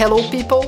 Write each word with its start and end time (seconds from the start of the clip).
Hello, 0.00 0.16
people. 0.30 0.66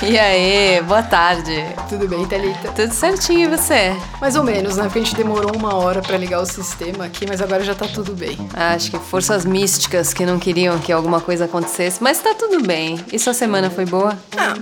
E 0.00 0.16
aí, 0.16 0.80
boa 0.82 1.02
tarde. 1.02 1.66
Tudo 1.88 2.06
bem, 2.06 2.24
Thalita? 2.24 2.70
Tudo 2.70 2.94
certinho, 2.94 3.40
e 3.40 3.48
você? 3.48 3.92
Mais 4.20 4.36
ou 4.36 4.44
menos, 4.44 4.76
né? 4.76 4.84
Porque 4.84 5.00
a 5.00 5.02
gente 5.02 5.16
demorou 5.16 5.56
uma 5.56 5.74
hora 5.74 6.00
para 6.00 6.16
ligar 6.16 6.40
o 6.40 6.46
sistema 6.46 7.06
aqui, 7.06 7.26
mas 7.28 7.42
agora 7.42 7.64
já 7.64 7.74
tá 7.74 7.88
tudo 7.88 8.14
bem. 8.14 8.38
Acho 8.54 8.92
que 8.92 8.98
forças 9.00 9.44
místicas 9.44 10.14
que 10.14 10.24
não 10.24 10.38
queriam 10.38 10.78
que 10.78 10.92
alguma 10.92 11.20
coisa 11.20 11.46
acontecesse, 11.46 12.00
mas 12.00 12.20
tá 12.20 12.32
tudo 12.32 12.62
bem. 12.62 13.04
E 13.12 13.18
sua 13.18 13.34
semana 13.34 13.70
foi 13.70 13.86
boa? 13.86 14.16
Ah, 14.38 14.54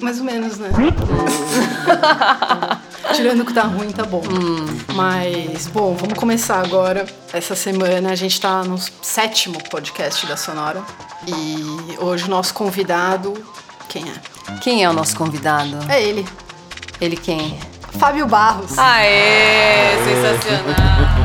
mais 0.00 0.20
ou 0.20 0.24
menos, 0.24 0.56
né? 0.56 0.70
Tirando 3.12 3.44
que 3.44 3.52
tá 3.52 3.62
ruim, 3.62 3.90
tá 3.90 4.04
bom. 4.04 4.22
Hum. 4.28 4.78
Mas, 4.94 5.66
bom, 5.66 5.94
vamos 5.94 6.18
começar 6.18 6.60
agora. 6.60 7.04
Essa 7.32 7.54
semana 7.54 8.12
a 8.12 8.14
gente 8.14 8.40
tá 8.40 8.62
no 8.64 8.78
sétimo 9.02 9.58
podcast 9.70 10.26
da 10.26 10.36
Sonora. 10.36 10.82
E 11.26 11.96
hoje 11.98 12.24
o 12.24 12.28
nosso 12.28 12.54
convidado. 12.54 13.34
Quem 13.88 14.04
é? 14.08 14.54
Quem 14.60 14.84
é 14.84 14.90
o 14.90 14.92
nosso 14.92 15.16
convidado? 15.16 15.78
É 15.88 16.02
ele, 16.02 16.26
Ele 17.00 17.16
quem? 17.16 17.58
Fábio 17.98 18.26
Barros. 18.26 18.76
Aê, 18.78 19.96
sensacional. 20.04 21.23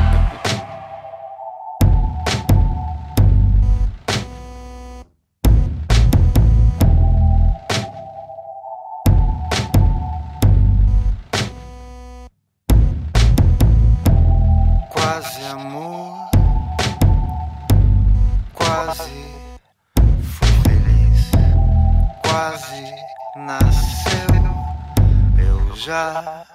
Já 25.90 26.46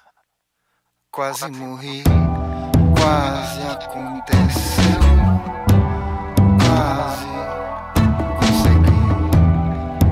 quase 1.11 1.49
morri, 1.49 2.03
quase 2.97 3.61
aconteceu, 3.67 5.01
quase 6.63 7.27
consegui, 8.39 9.03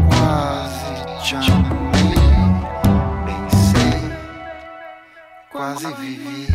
quase 0.09 0.95
te 1.23 1.35
amei, 1.37 2.17
pensei, 3.25 4.01
quase 5.49 5.93
vivi. 5.93 6.47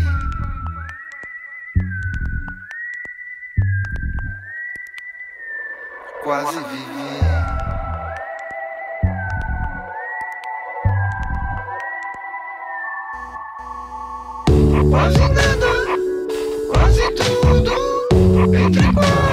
quase 6.23 6.61
vivi. 6.61 7.38
Oh, 18.71 19.28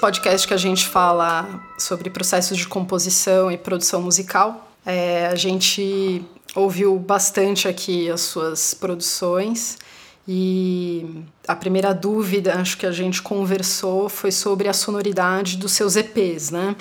podcast 0.00 0.48
que 0.48 0.54
a 0.54 0.56
gente 0.56 0.88
fala 0.88 1.62
sobre 1.78 2.08
processos 2.08 2.56
de 2.56 2.66
composição 2.66 3.52
e 3.52 3.58
produção 3.58 4.00
musical, 4.00 4.72
é, 4.84 5.26
a 5.26 5.34
gente 5.34 6.24
ouviu 6.56 6.98
bastante 6.98 7.68
aqui 7.68 8.10
as 8.10 8.22
suas 8.22 8.72
produções 8.72 9.78
e 10.26 11.22
a 11.46 11.54
primeira 11.54 11.92
dúvida, 11.92 12.54
acho 12.54 12.78
que 12.78 12.86
a 12.86 12.92
gente 12.92 13.20
conversou, 13.20 14.08
foi 14.08 14.32
sobre 14.32 14.68
a 14.68 14.72
sonoridade 14.72 15.58
dos 15.58 15.72
seus 15.72 15.96
EPs, 15.96 16.50
né? 16.50 16.74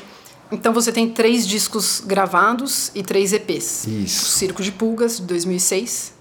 Então 0.52 0.74
você 0.74 0.92
tem 0.92 1.10
três 1.10 1.46
discos 1.46 2.02
gravados 2.06 2.90
e 2.96 3.04
três 3.04 3.34
EPs. 3.34 3.86
Isso. 3.86 4.26
O 4.26 4.30
Circo 4.30 4.64
de 4.64 4.72
Pulgas, 4.72 5.18
de 5.18 5.24
2006, 5.24 6.14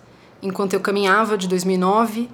Enquanto 0.43 0.75
Eu 0.75 0.81
Caminhava, 0.81 1.39
de 1.39 1.49
2009, 1.49 2.29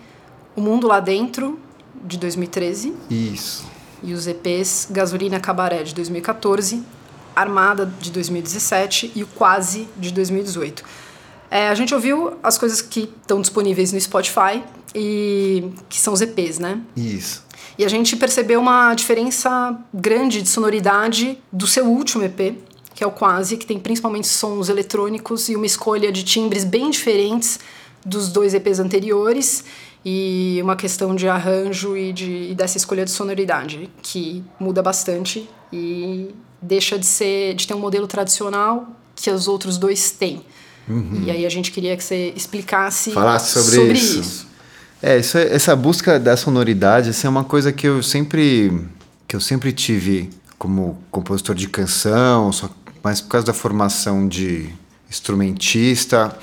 O 0.56 0.60
Mundo 0.60 0.86
Lá 0.86 1.00
Dentro, 1.00 1.58
de 2.02 2.18
2013, 2.18 2.94
Isso. 3.10 3.73
E 4.02 4.12
os 4.12 4.26
EPs 4.26 4.88
Gasolina 4.90 5.40
Cabaré 5.40 5.82
de 5.82 5.94
2014, 5.94 6.82
Armada 7.34 7.92
de 8.00 8.10
2017 8.10 9.12
e 9.14 9.22
o 9.22 9.26
Quase 9.26 9.88
de 9.96 10.12
2018. 10.12 10.84
É, 11.50 11.68
a 11.68 11.74
gente 11.74 11.94
ouviu 11.94 12.34
as 12.42 12.58
coisas 12.58 12.82
que 12.82 13.10
estão 13.20 13.40
disponíveis 13.40 13.92
no 13.92 14.00
Spotify 14.00 14.62
e 14.94 15.70
que 15.88 16.00
são 16.00 16.12
os 16.12 16.20
EPs, 16.20 16.58
né? 16.58 16.80
Isso. 16.96 17.44
E 17.78 17.84
a 17.84 17.88
gente 17.88 18.16
percebeu 18.16 18.60
uma 18.60 18.94
diferença 18.94 19.76
grande 19.92 20.42
de 20.42 20.48
sonoridade 20.48 21.38
do 21.52 21.66
seu 21.66 21.86
último 21.86 22.22
EP, 22.24 22.56
que 22.94 23.02
é 23.02 23.06
o 23.06 23.10
Quase, 23.10 23.56
que 23.56 23.66
tem 23.66 23.78
principalmente 23.78 24.28
sons 24.28 24.68
eletrônicos 24.68 25.48
e 25.48 25.56
uma 25.56 25.66
escolha 25.66 26.12
de 26.12 26.22
timbres 26.22 26.64
bem 26.64 26.90
diferentes 26.90 27.58
dos 28.04 28.28
dois 28.28 28.54
EPs 28.54 28.78
anteriores 28.78 29.64
e 30.04 30.58
uma 30.62 30.76
questão 30.76 31.14
de 31.14 31.26
arranjo 31.28 31.96
e, 31.96 32.12
de, 32.12 32.50
e 32.50 32.54
dessa 32.54 32.76
escolha 32.76 33.04
de 33.04 33.10
sonoridade 33.10 33.88
que 34.02 34.44
muda 34.60 34.82
bastante 34.82 35.48
e 35.72 36.28
deixa 36.60 36.98
de 36.98 37.06
ser 37.06 37.54
de 37.54 37.66
ter 37.66 37.74
um 37.74 37.78
modelo 37.78 38.06
tradicional 38.06 38.86
que 39.16 39.30
os 39.30 39.48
outros 39.48 39.78
dois 39.78 40.10
têm. 40.10 40.44
E 41.24 41.30
aí 41.30 41.46
a 41.46 41.48
gente 41.48 41.70
queria 41.70 41.96
que 41.96 42.04
você 42.04 42.32
explicasse 42.36 43.10
Falasse 43.12 43.62
sobre, 43.62 43.92
isso. 43.92 44.46
É, 45.00 45.18
isso 45.18 45.38
é- 45.38 45.54
essa 45.54 45.74
busca 45.74 46.20
da 46.20 46.36
sonoridade 46.36 47.08
assim, 47.10 47.26
é 47.26 47.30
uma 47.30 47.44
coisa 47.44 47.72
que 47.72 47.86
eu 47.88 48.02
sempre 48.02 48.70
que 49.26 49.34
eu 49.34 49.40
sempre 49.40 49.72
tive 49.72 50.28
como 50.58 50.98
compositor 51.10 51.54
de 51.54 51.68
canção, 51.68 52.52
só 52.52 52.68
mas 53.02 53.20
por 53.22 53.28
causa 53.28 53.46
da 53.46 53.52
formação 53.54 54.28
de 54.28 54.68
instrumentista, 55.10 56.36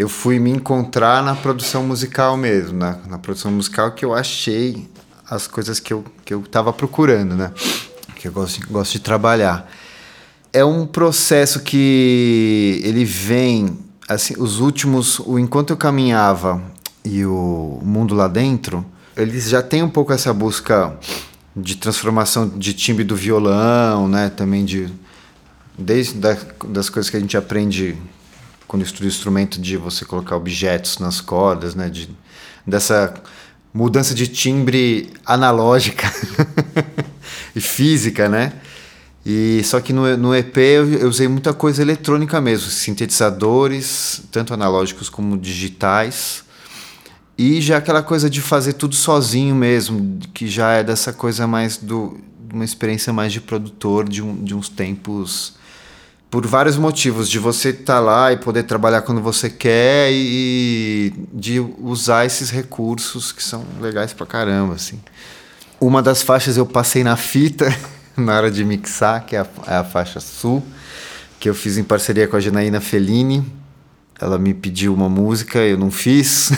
eu 0.00 0.08
fui 0.08 0.38
me 0.38 0.50
encontrar 0.50 1.22
na 1.22 1.36
produção 1.36 1.84
musical 1.84 2.34
mesmo, 2.34 2.78
na, 2.78 2.96
na 3.06 3.18
produção 3.18 3.52
musical 3.52 3.92
que 3.92 4.02
eu 4.02 4.14
achei 4.14 4.88
as 5.28 5.46
coisas 5.46 5.78
que 5.78 5.92
eu 5.92 6.02
que 6.24 6.32
eu 6.32 6.40
estava 6.40 6.72
procurando, 6.72 7.36
né? 7.36 7.52
Que 8.16 8.28
eu 8.28 8.32
gosto, 8.32 8.66
gosto 8.70 8.92
de 8.92 9.00
trabalhar. 9.00 9.70
é 10.54 10.64
um 10.64 10.86
processo 10.86 11.60
que 11.60 12.80
ele 12.82 13.04
vem 13.04 13.78
assim 14.08 14.34
os 14.38 14.58
últimos 14.58 15.18
o 15.18 15.38
enquanto 15.38 15.68
eu 15.68 15.76
caminhava 15.76 16.62
e 17.04 17.26
o 17.26 17.80
mundo 17.84 18.14
lá 18.14 18.26
dentro 18.26 18.84
eles 19.14 19.50
já 19.50 19.62
têm 19.62 19.82
um 19.82 19.90
pouco 19.90 20.14
essa 20.14 20.32
busca 20.32 20.96
de 21.54 21.76
transformação 21.76 22.48
de 22.48 22.72
timbre 22.72 23.04
do 23.04 23.14
violão 23.14 24.08
né 24.08 24.30
também 24.30 24.64
de 24.64 24.88
desde 25.78 26.14
da, 26.14 26.38
das 26.66 26.88
coisas 26.88 27.10
que 27.10 27.18
a 27.18 27.20
gente 27.20 27.36
aprende 27.36 27.98
quando 28.70 28.84
estuda 28.84 29.08
instrumento 29.08 29.60
de 29.60 29.76
você 29.76 30.04
colocar 30.04 30.36
objetos 30.36 30.98
nas 31.00 31.20
cordas 31.20 31.74
né 31.74 31.88
de 31.88 32.08
dessa 32.64 33.12
mudança 33.74 34.14
de 34.14 34.28
timbre 34.28 35.12
analógica 35.26 36.08
e 37.54 37.60
física 37.60 38.28
né 38.28 38.52
e 39.26 39.60
só 39.64 39.80
que 39.80 39.92
no, 39.92 40.16
no 40.16 40.36
EP 40.36 40.56
eu, 40.56 40.92
eu 40.92 41.08
usei 41.08 41.26
muita 41.26 41.52
coisa 41.52 41.82
eletrônica 41.82 42.40
mesmo, 42.40 42.70
sintetizadores, 42.70 44.22
tanto 44.32 44.54
analógicos 44.54 45.10
como 45.10 45.36
digitais. 45.36 46.42
E 47.36 47.60
já 47.60 47.76
aquela 47.76 48.02
coisa 48.02 48.30
de 48.30 48.40
fazer 48.40 48.74
tudo 48.74 48.94
sozinho 48.94 49.54
mesmo, 49.54 50.18
que 50.32 50.48
já 50.48 50.72
é 50.72 50.82
dessa 50.82 51.12
coisa 51.12 51.46
mais 51.46 51.76
do 51.76 52.18
uma 52.50 52.64
experiência 52.64 53.12
mais 53.12 53.30
de 53.30 53.42
produtor 53.42 54.08
de, 54.08 54.22
um, 54.22 54.42
de 54.42 54.54
uns 54.54 54.70
tempos 54.70 55.59
por 56.30 56.46
vários 56.46 56.76
motivos, 56.76 57.28
de 57.28 57.40
você 57.40 57.70
estar 57.70 57.94
tá 57.94 58.00
lá 58.00 58.32
e 58.32 58.36
poder 58.36 58.62
trabalhar 58.62 59.02
quando 59.02 59.20
você 59.20 59.50
quer 59.50 60.10
e 60.12 61.12
de 61.32 61.58
usar 61.58 62.24
esses 62.24 62.50
recursos 62.50 63.32
que 63.32 63.42
são 63.42 63.64
legais 63.80 64.12
pra 64.12 64.24
caramba, 64.24 64.74
assim. 64.74 65.00
Uma 65.80 66.00
das 66.00 66.22
faixas 66.22 66.56
eu 66.56 66.64
passei 66.64 67.02
na 67.02 67.16
fita 67.16 67.74
na 68.16 68.36
hora 68.36 68.50
de 68.50 68.64
mixar, 68.64 69.26
que 69.26 69.34
é 69.34 69.40
a, 69.40 69.46
é 69.66 69.74
a, 69.76 69.84
faixa 69.84 70.20
Sul, 70.20 70.62
que 71.40 71.48
eu 71.48 71.54
fiz 71.54 71.76
em 71.76 71.82
parceria 71.82 72.28
com 72.28 72.36
a 72.36 72.40
Janaína 72.40 72.80
Fellini. 72.80 73.44
Ela 74.20 74.38
me 74.38 74.54
pediu 74.54 74.94
uma 74.94 75.08
música, 75.08 75.58
eu 75.58 75.78
não 75.78 75.90
fiz. 75.90 76.52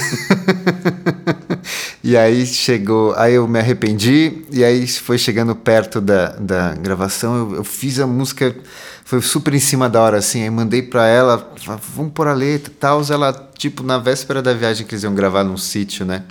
E 2.05 2.17
aí 2.17 2.45
chegou, 2.45 3.15
aí 3.17 3.35
eu 3.35 3.47
me 3.47 3.61
arrependi, 3.61 4.45
e 4.51 4.65
aí 4.65 4.87
foi 4.89 5.17
chegando 5.17 5.55
perto 5.55 6.01
da, 6.01 6.31
da 6.31 6.75
gravação, 6.75 7.37
eu, 7.37 7.57
eu 7.57 7.65
fiz 7.65 8.01
a 8.01 8.07
música, 8.09 8.57
foi 9.05 9.23
super 9.23 9.55
em 9.55 9.61
cima 9.61 9.89
da 9.89 10.01
hora, 10.01 10.19
assim, 10.19 10.43
aí 10.43 10.51
mandei 10.51 10.83
pra 10.83 11.07
ela, 11.07 11.53
vamos 11.95 12.13
pôr 12.13 12.27
a 12.27 12.35
letra 12.35 12.73
e 12.73 12.77
tal, 12.77 13.03
ela, 13.09 13.33
tipo, 13.57 13.85
na 13.85 13.99
véspera 13.99 14.43
da 14.43 14.53
viagem 14.53 14.85
que 14.85 14.95
eles 14.95 15.05
iam 15.05 15.15
gravar 15.15 15.45
num 15.45 15.57
sítio, 15.57 16.05
né? 16.05 16.25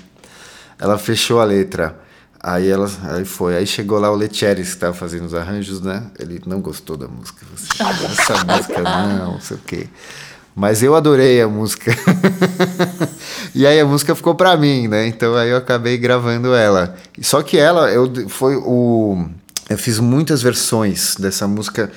Ela 0.77 0.97
fechou 0.97 1.39
a 1.39 1.45
letra. 1.45 1.95
Aí 2.44 2.68
ela 2.68 2.89
aí 3.03 3.23
foi. 3.23 3.56
Aí 3.56 3.68
chegou 3.68 4.00
lá 4.00 4.12
o 4.12 4.15
Letieres 4.15 4.69
que 4.69 4.73
estava 4.73 4.94
fazendo 4.94 5.25
os 5.25 5.33
arranjos, 5.35 5.79
né? 5.79 6.07
Ele 6.18 6.41
não 6.47 6.59
gostou 6.59 6.97
da 6.97 7.07
música. 7.07 7.45
Você, 7.56 7.83
Essa 7.83 8.44
música 8.44 8.81
não, 8.81 9.33
não 9.33 9.39
sei 9.39 9.57
o 9.57 9.59
quê. 9.59 9.88
Mas 10.56 10.83
eu 10.83 10.95
adorei 10.95 11.42
a 11.42 11.48
música. 11.48 11.95
e 13.56 13.65
aí 13.65 13.80
a 13.80 13.86
música 13.86 14.13
ficou 14.15 14.36
pra 14.36 14.57
mim, 14.57 14.88
né? 14.88 15.07
Então 15.07 15.36
aí 15.36 15.50
eu 15.50 15.57
acabei 15.57 15.98
gravando 15.98 16.53
ela. 16.53 16.95
Só 17.21 17.42
que 17.42 17.57
ela, 17.57 17.89
eu 17.89 18.30
foi 18.30 18.56
o 18.57 19.25
eu 19.71 19.77
fiz 19.77 20.00
muitas 20.00 20.42
versões 20.42 21.15
dessa 21.15 21.48
música. 21.48 21.89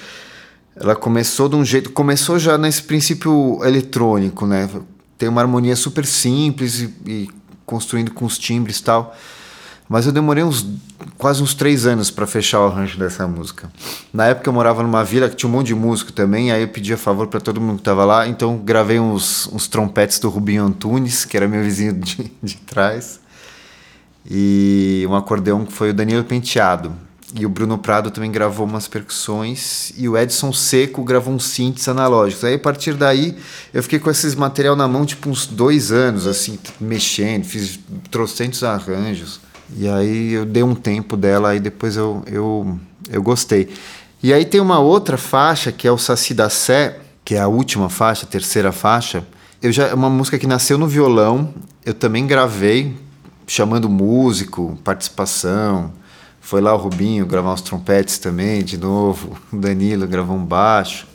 Ela 0.76 0.94
começou 0.94 1.48
de 1.48 1.56
um 1.56 1.64
jeito, 1.64 1.90
começou 1.90 2.38
já 2.38 2.56
nesse 2.56 2.82
princípio 2.82 3.60
eletrônico, 3.64 4.46
né? 4.46 4.70
Tem 5.18 5.28
uma 5.28 5.40
harmonia 5.40 5.74
super 5.74 6.06
simples 6.06 6.80
e, 6.80 6.94
e 7.06 7.30
construindo 7.66 8.12
com 8.12 8.24
os 8.24 8.38
timbres 8.38 8.78
e 8.78 8.84
tal. 8.84 9.16
Mas 9.88 10.06
eu 10.06 10.12
demorei 10.12 10.42
uns 10.42 10.66
quase 11.19 11.42
uns 11.42 11.54
três 11.54 11.86
anos 11.86 12.10
para 12.10 12.26
fechar 12.26 12.60
o 12.60 12.66
arranjo 12.66 12.98
dessa 12.98 13.26
música. 13.26 13.70
Na 14.12 14.26
época 14.26 14.48
eu 14.48 14.52
morava 14.52 14.82
numa 14.82 15.04
vila 15.04 15.28
que 15.28 15.36
tinha 15.36 15.48
um 15.48 15.52
monte 15.52 15.69
de 15.69 15.75
músico 15.75 16.12
também, 16.12 16.50
aí 16.50 16.62
eu 16.62 16.69
pedia 16.69 16.96
favor 16.96 17.26
para 17.26 17.40
todo 17.40 17.60
mundo 17.60 17.78
que 17.78 17.84
tava 17.84 18.04
lá, 18.04 18.26
então 18.26 18.56
gravei 18.56 18.98
uns, 18.98 19.46
uns 19.52 19.69
trompetes 19.69 20.19
do 20.19 20.28
Rubinho 20.28 20.64
Antunes, 20.64 21.25
que 21.25 21.36
era 21.36 21.46
meu 21.46 21.62
vizinho 21.62 21.92
de, 22.00 22.32
de 22.42 22.56
trás, 22.56 23.20
e 24.28 25.06
um 25.08 25.14
acordeão 25.14 25.64
que 25.64 25.72
foi 25.72 25.90
o 25.90 25.94
Danilo 25.94 26.25
Penteado. 26.25 26.92
E 27.36 27.44
o 27.44 27.48
Bruno 27.48 27.76
Prado 27.76 28.12
também 28.12 28.31
gravou 28.31 28.64
umas 28.64 28.86
percussões 28.86 29.92
e 29.96 30.08
o 30.08 30.16
Edson 30.16 30.52
Seco 30.52 31.02
gravou 31.02 31.34
uns 31.34 31.46
synths 31.46 31.88
analógicos. 31.88 32.44
Aí 32.44 32.54
a 32.54 32.58
partir 32.60 32.94
daí 32.94 33.36
eu 33.72 33.82
fiquei 33.82 33.98
com 33.98 34.08
esses 34.08 34.36
material 34.36 34.76
na 34.76 34.86
mão 34.86 35.04
tipo 35.04 35.28
uns 35.28 35.44
dois 35.44 35.90
anos, 35.90 36.28
assim, 36.28 36.56
mexendo, 36.81 37.42
fiz 37.44 37.81
trocentos 38.08 38.62
arranjos. 38.62 39.40
E 39.76 39.88
aí 39.88 40.32
eu 40.32 40.44
dei 40.44 40.62
um 40.62 40.75
tempo 40.75 41.16
dela 41.16 41.55
e 41.55 41.61
depois 41.61 41.96
eu, 41.96 42.22
eu, 42.26 42.78
eu 43.11 43.22
gostei. 43.22 43.72
E 44.22 44.32
aí 44.32 44.44
tem 44.44 44.61
uma 44.61 44.78
outra 44.78 45.16
faixa 45.16 45.70
que 45.70 45.87
é 45.87 45.93
o 45.93 45.99
Saci 45.99 46.34
da 46.34 46.49
Sé, 46.49 46.99
que 47.25 47.34
é 47.34 47.40
a 47.40 47.49
última 47.49 47.88
faixa, 47.88 48.25
a 48.25 48.28
terceira 48.28 48.72
faixa. 48.72 49.25
Eu 49.62 49.72
já, 49.72 49.88
é 49.88 49.94
uma 49.94 50.11
música 50.11 50.38
que 50.38 50.46
nasceu 50.46 50.76
no 50.76 50.87
violão, 50.87 51.55
eu 51.84 51.94
também 51.94 52.26
gravei, 52.26 52.94
chamando 53.46 53.88
músico, 53.88 54.78
participação. 54.84 55.93
Foi 56.40 56.60
lá 56.60 56.75
o 56.75 56.76
Rubinho 56.76 57.25
gravar 57.25 57.55
uns 57.55 57.62
trompetes 57.62 58.19
também, 58.19 58.62
de 58.62 58.76
novo. 58.76 59.37
O 59.52 59.56
Danilo 59.56 60.06
gravou 60.06 60.37
um 60.37 60.44
baixo. 60.44 61.06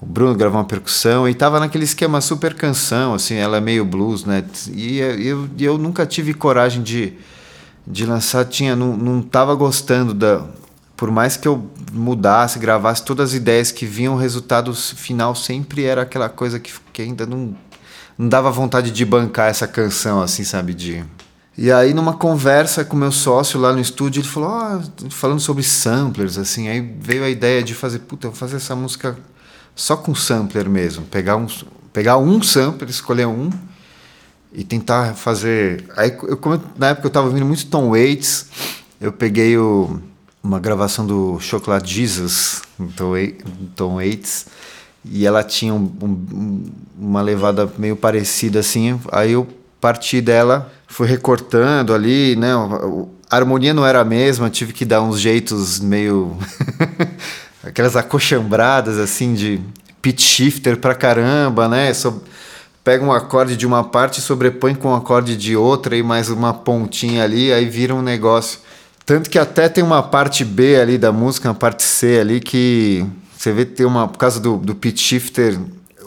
O 0.00 0.06
Bruno 0.06 0.34
gravou 0.34 0.58
uma 0.58 0.64
percussão 0.64 1.28
e 1.28 1.34
tava 1.34 1.58
naquele 1.58 1.84
esquema 1.84 2.20
super 2.20 2.54
canção, 2.54 3.14
assim, 3.14 3.34
ela 3.34 3.56
é 3.56 3.60
meio 3.60 3.84
blues, 3.84 4.24
né? 4.24 4.44
E 4.72 4.98
eu, 4.98 5.48
eu 5.58 5.78
nunca 5.78 6.04
tive 6.04 6.34
coragem 6.34 6.82
de, 6.82 7.14
de 7.86 8.04
lançar, 8.04 8.44
tinha, 8.46 8.74
não, 8.74 8.96
não 8.96 9.22
tava 9.22 9.54
gostando 9.54 10.12
da. 10.12 10.44
Por 10.96 11.10
mais 11.10 11.36
que 11.36 11.46
eu 11.46 11.70
mudasse, 11.92 12.58
gravasse 12.58 13.04
todas 13.04 13.30
as 13.30 13.34
ideias 13.34 13.70
que 13.70 13.84
vinham, 13.84 14.14
o 14.14 14.18
resultado 14.18 14.74
final 14.74 15.34
sempre 15.34 15.84
era 15.84 16.02
aquela 16.02 16.28
coisa 16.28 16.58
que, 16.58 16.72
que 16.92 17.02
ainda 17.02 17.26
não, 17.26 17.54
não 18.16 18.28
dava 18.28 18.50
vontade 18.50 18.90
de 18.90 19.04
bancar 19.04 19.50
essa 19.50 19.68
canção, 19.68 20.22
assim, 20.22 20.42
sabe? 20.42 20.72
De, 20.72 21.04
e 21.58 21.70
aí, 21.70 21.94
numa 21.94 22.14
conversa 22.14 22.84
com 22.84 22.96
meu 22.96 23.12
sócio 23.12 23.60
lá 23.60 23.72
no 23.72 23.80
estúdio, 23.80 24.20
ele 24.20 24.28
falou, 24.28 24.50
ah, 24.50 24.82
falando 25.10 25.40
sobre 25.40 25.62
samplers, 25.62 26.36
assim, 26.36 26.68
aí 26.68 26.80
veio 27.00 27.24
a 27.24 27.30
ideia 27.30 27.62
de 27.62 27.74
fazer, 27.74 28.00
puta, 28.00 28.26
eu 28.26 28.30
vou 28.30 28.38
fazer 28.38 28.56
essa 28.56 28.74
música 28.74 29.16
só 29.74 29.96
com 29.96 30.14
sampler 30.14 30.68
mesmo, 30.68 31.04
pegar 31.04 31.36
um, 31.36 31.46
pegar 31.92 32.18
um 32.18 32.42
sampler, 32.42 32.90
escolher 32.90 33.26
um 33.26 33.50
e 34.52 34.64
tentar 34.64 35.14
fazer. 35.14 35.84
Aí, 35.96 36.16
eu, 36.22 36.36
como 36.36 36.54
eu- 36.56 36.62
na 36.78 36.88
época 36.88 37.06
eu 37.06 37.10
tava 37.10 37.26
ouvindo 37.26 37.44
muito 37.46 37.66
Tom 37.66 37.90
Waits, 37.90 38.46
eu 39.00 39.12
peguei 39.12 39.56
o, 39.58 40.00
uma 40.42 40.58
gravação 40.58 41.06
do 41.06 41.38
Chocolate 41.40 41.92
Jesus, 41.92 42.62
Tom 42.96 43.12
Tom 43.74 43.94
Waits, 43.96 44.46
e 45.04 45.26
ela 45.26 45.42
tinha 45.42 45.74
um- 45.74 45.92
um- 46.02 46.64
uma 46.98 47.20
levada 47.22 47.70
meio 47.78 47.96
parecida 47.96 48.60
assim, 48.60 48.98
aí 49.12 49.32
eu 49.32 49.46
parti 49.80 50.20
dela, 50.20 50.72
fui 50.88 51.06
recortando 51.06 51.92
ali, 51.94 52.34
né? 52.36 52.48
A 53.30 53.36
harmonia 53.36 53.74
não 53.74 53.84
era 53.86 54.00
a 54.00 54.04
mesma, 54.04 54.48
tive 54.48 54.72
que 54.72 54.84
dar 54.84 55.02
uns 55.02 55.20
jeitos 55.20 55.78
meio. 55.80 56.36
aquelas 57.62 57.96
acochambradas 57.96 58.98
assim 58.98 59.34
de 59.34 59.60
pitch 60.00 60.20
shifter 60.22 60.76
pra 60.78 60.94
caramba, 60.94 61.68
né? 61.68 61.92
Pega 62.86 63.04
um 63.04 63.10
acorde 63.10 63.56
de 63.56 63.66
uma 63.66 63.82
parte 63.82 64.20
e 64.20 64.22
sobrepõe 64.22 64.72
com 64.72 64.90
um 64.90 64.94
acorde 64.94 65.36
de 65.36 65.56
outra 65.56 65.96
e 65.96 66.04
mais 66.04 66.30
uma 66.30 66.54
pontinha 66.54 67.24
ali, 67.24 67.52
aí 67.52 67.64
vira 67.64 67.92
um 67.92 68.00
negócio. 68.00 68.60
Tanto 69.04 69.28
que 69.28 69.40
até 69.40 69.68
tem 69.68 69.82
uma 69.82 70.04
parte 70.04 70.44
B 70.44 70.80
ali 70.80 70.96
da 70.96 71.10
música, 71.10 71.48
uma 71.48 71.54
parte 71.56 71.82
C 71.82 72.20
ali 72.20 72.38
que 72.38 73.04
você 73.36 73.50
vê 73.50 73.64
tem 73.64 73.84
uma. 73.84 74.06
Por 74.06 74.18
causa 74.18 74.38
do, 74.38 74.56
do 74.56 74.72
pitch 74.72 75.00
shifter, 75.00 75.58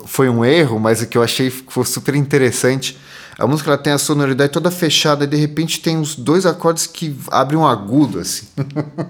foi 0.05 0.29
um 0.29 0.45
erro, 0.45 0.79
mas 0.79 1.01
o 1.01 1.07
que 1.07 1.17
eu 1.17 1.21
achei 1.21 1.49
foi 1.49 1.83
super 1.83 2.15
interessante. 2.15 2.97
A 3.37 3.45
música 3.45 3.71
ela 3.71 3.77
tem 3.77 3.91
a 3.91 3.97
sonoridade 3.97 4.53
toda 4.53 4.71
fechada 4.71 5.25
e 5.25 5.27
de 5.27 5.35
repente 5.35 5.81
tem 5.81 5.97
uns 5.97 6.15
dois 6.15 6.45
acordes 6.45 6.87
que 6.87 7.13
abrem 7.29 7.59
um 7.59 7.67
agudo 7.67 8.19
assim. 8.19 8.47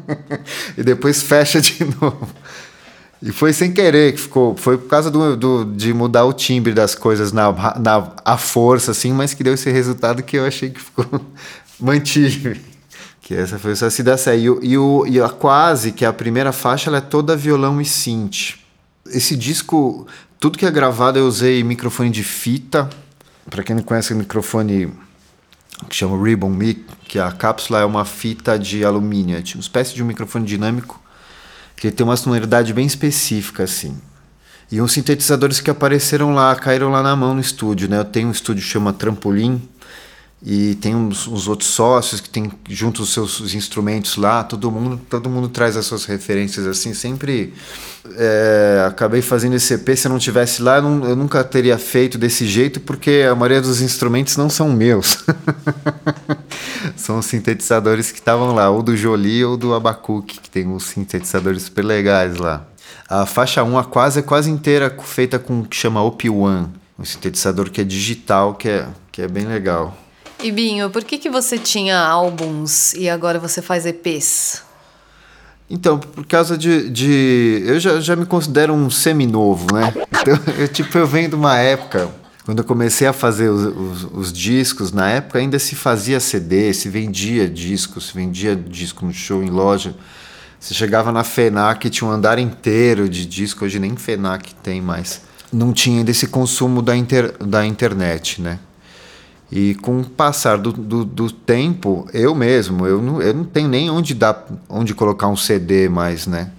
e 0.75 0.81
depois 0.81 1.21
fecha 1.21 1.61
de 1.61 1.83
novo. 2.01 2.27
E 3.21 3.31
foi 3.33 3.51
sem 3.51 3.71
querer 3.73 4.13
que 4.13 4.21
ficou. 4.21 4.55
Foi 4.55 4.77
por 4.77 4.87
causa 4.87 5.11
do, 5.11 5.35
do- 5.35 5.65
de 5.65 5.93
mudar 5.93 6.23
o 6.25 6.31
timbre 6.33 6.73
das 6.73 6.95
coisas 6.95 7.31
na, 7.33 7.51
na 7.77 8.11
a 8.23 8.37
força, 8.37 8.91
assim, 8.91 9.11
mas 9.11 9.33
que 9.33 9.43
deu 9.43 9.53
esse 9.53 9.69
resultado 9.71 10.23
que 10.23 10.37
eu 10.37 10.45
achei 10.45 10.69
que 10.69 10.79
ficou. 10.79 11.05
mantive. 11.79 12.61
Que 13.21 13.35
essa 13.35 13.59
foi 13.59 13.73
o 13.73 13.75
Saci 13.75 14.01
da 14.03 14.17
Sé. 14.17 14.37
E, 14.39 14.49
o, 14.49 14.59
e, 14.63 14.77
o, 14.77 15.05
e 15.07 15.21
a 15.21 15.29
Quase, 15.29 15.91
que 15.91 16.05
é 16.05 16.07
a 16.07 16.13
primeira 16.13 16.51
faixa, 16.51 16.89
ela 16.89 16.97
é 16.97 17.01
toda 17.01 17.35
violão 17.35 17.79
e 17.81 17.85
synth. 17.85 18.57
Esse 19.05 19.35
disco, 19.35 20.07
tudo 20.39 20.57
que 20.57 20.65
é 20.65 20.71
gravado 20.71 21.19
eu 21.19 21.27
usei 21.27 21.63
microfone 21.63 22.09
de 22.09 22.23
fita. 22.23 22.89
Para 23.49 23.63
quem 23.63 23.75
não 23.75 23.83
conhece 23.83 24.13
o 24.13 24.15
microfone 24.15 24.91
que 25.89 25.95
chama 25.95 26.21
Ribbon 26.23 26.49
Mic, 26.49 26.85
que 27.07 27.19
a 27.19 27.31
cápsula 27.31 27.79
é 27.81 27.85
uma 27.85 28.05
fita 28.05 28.57
de 28.57 28.83
alumínio, 28.85 29.37
é 29.37 29.41
tipo 29.41 29.57
uma 29.57 29.61
espécie 29.61 29.93
de 29.95 30.03
um 30.03 30.05
microfone 30.05 30.45
dinâmico 30.45 30.99
que 31.79 31.91
tem 31.91 32.05
uma 32.05 32.17
sonoridade 32.17 32.73
bem 32.73 32.85
específica 32.85 33.63
assim. 33.63 33.97
E 34.71 34.81
uns 34.81 34.91
sintetizadores 34.91 35.59
que 35.59 35.69
apareceram 35.69 36.33
lá, 36.33 36.55
caíram 36.55 36.89
lá 36.89 37.01
na 37.01 37.15
mão 37.15 37.33
no 37.33 37.41
estúdio, 37.41 37.89
né? 37.89 37.97
Eu 37.97 38.05
tenho 38.05 38.27
um 38.27 38.31
estúdio 38.31 38.61
que 38.61 38.69
chama 38.69 38.93
Trampolim 38.93 39.61
e 40.41 40.75
tem 40.75 40.95
uns, 40.95 41.27
uns 41.27 41.47
outros 41.49 41.69
sócios 41.69 42.21
que 42.21 42.29
tem 42.29 42.49
junto 42.69 43.01
os 43.03 43.11
seus 43.13 43.39
os 43.41 43.53
instrumentos 43.53 44.15
lá, 44.15 44.43
todo 44.43 44.71
mundo, 44.71 44.99
todo 45.09 45.29
mundo 45.29 45.49
traz 45.49 45.75
as 45.75 45.85
suas 45.85 46.05
referências 46.05 46.65
assim, 46.65 46.93
sempre 46.93 47.53
é, 48.15 48.85
acabei 48.87 49.21
fazendo 49.21 49.55
esse 49.55 49.73
EP, 49.73 49.89
se 49.97 50.07
eu 50.07 50.11
não 50.11 50.17
tivesse 50.19 50.61
lá, 50.61 50.77
eu, 50.77 50.81
não- 50.83 51.09
eu 51.09 51.15
nunca 51.15 51.43
teria 51.43 51.77
feito 51.77 52.17
desse 52.17 52.47
jeito, 52.47 52.79
porque 52.79 53.25
a 53.29 53.35
maioria 53.35 53.61
dos 53.61 53.81
instrumentos 53.81 54.37
não 54.37 54.49
são 54.49 54.71
meus. 54.71 55.25
são 56.95 57.19
os 57.19 57.25
sintetizadores 57.25 58.11
que 58.11 58.19
estavam 58.19 58.53
lá, 58.53 58.69
ou 58.69 58.81
do 58.81 58.95
Jolie 58.95 59.43
ou 59.43 59.57
do 59.57 59.73
Abacuque, 59.73 60.39
que 60.39 60.49
tem 60.49 60.65
uns 60.67 60.85
sintetizadores 60.85 61.63
super 61.63 61.83
legais 61.83 62.37
lá. 62.37 62.65
A 63.07 63.25
faixa 63.25 63.63
1, 63.63 63.77
a 63.77 63.83
quase 63.83 64.19
é 64.19 64.21
quase 64.21 64.49
inteira 64.49 64.95
feita 65.03 65.37
com 65.37 65.59
o 65.61 65.65
que 65.65 65.75
chama 65.75 66.01
OP1, 66.01 66.67
um 66.97 67.05
sintetizador 67.05 67.69
que 67.69 67.81
é 67.81 67.83
digital, 67.83 68.53
que 68.53 68.69
é, 68.69 68.87
que 69.11 69.21
é 69.21 69.27
bem 69.27 69.45
legal. 69.45 69.95
E 70.41 70.51
Binho, 70.51 70.89
por 70.89 71.03
que, 71.03 71.17
que 71.17 71.29
você 71.29 71.57
tinha 71.57 71.99
álbuns 71.99 72.93
e 72.93 73.09
agora 73.09 73.39
você 73.39 73.61
faz 73.61 73.85
EPs? 73.85 74.63
Então, 75.69 75.99
por 75.99 76.25
causa 76.25 76.57
de. 76.57 76.89
de 76.89 77.63
eu 77.65 77.79
já, 77.79 77.99
já 77.99 78.15
me 78.15 78.25
considero 78.25 78.73
um 78.73 78.89
seminovo, 78.89 79.67
né? 79.73 79.93
Então, 80.19 80.37
eu, 80.57 80.67
tipo, 80.67 80.97
eu 80.97 81.07
venho 81.07 81.29
de 81.29 81.35
uma 81.35 81.57
época. 81.57 82.09
Quando 82.43 82.59
eu 82.59 82.65
comecei 82.65 83.07
a 83.07 83.13
fazer 83.13 83.47
os, 83.47 83.63
os, 83.63 84.03
os 84.11 84.33
discos, 84.33 84.91
na 84.91 85.09
época 85.09 85.39
ainda 85.39 85.57
se 85.57 85.75
fazia 85.75 86.19
CD, 86.19 86.73
se 86.73 86.89
vendia 86.89 87.47
disco, 87.47 88.01
se 88.01 88.13
vendia 88.13 88.53
disco 88.53 89.05
no 89.05 89.13
show, 89.13 89.41
em 89.41 89.49
loja. 89.49 89.95
Você 90.59 90.73
chegava 90.73 91.09
na 91.11 91.23
FENAC 91.23 91.89
tinha 91.89 92.09
um 92.09 92.11
andar 92.11 92.37
inteiro 92.37 93.07
de 93.07 93.25
disco, 93.25 93.63
hoje 93.63 93.79
nem 93.79 93.95
FENAC 93.95 94.53
tem 94.55 94.81
mais. 94.81 95.21
Não 95.53 95.71
tinha 95.71 95.99
ainda 95.99 96.11
esse 96.11 96.27
consumo 96.27 96.81
da, 96.81 96.97
inter, 96.97 97.33
da 97.39 97.65
internet, 97.65 98.41
né? 98.41 98.59
E 99.51 99.73
com 99.75 99.99
o 99.99 100.05
passar 100.05 100.57
do, 100.57 100.71
do, 100.71 101.03
do 101.03 101.31
tempo, 101.31 102.07
eu 102.13 102.35
mesmo, 102.35 102.85
eu 102.85 103.01
não, 103.01 103.21
eu 103.21 103.33
não 103.33 103.43
tenho 103.43 103.67
nem 103.67 103.89
onde, 103.89 104.13
dar, 104.13 104.45
onde 104.69 104.93
colocar 104.93 105.27
um 105.27 105.35
CD 105.35 105.89
mais, 105.89 106.27
né? 106.27 106.51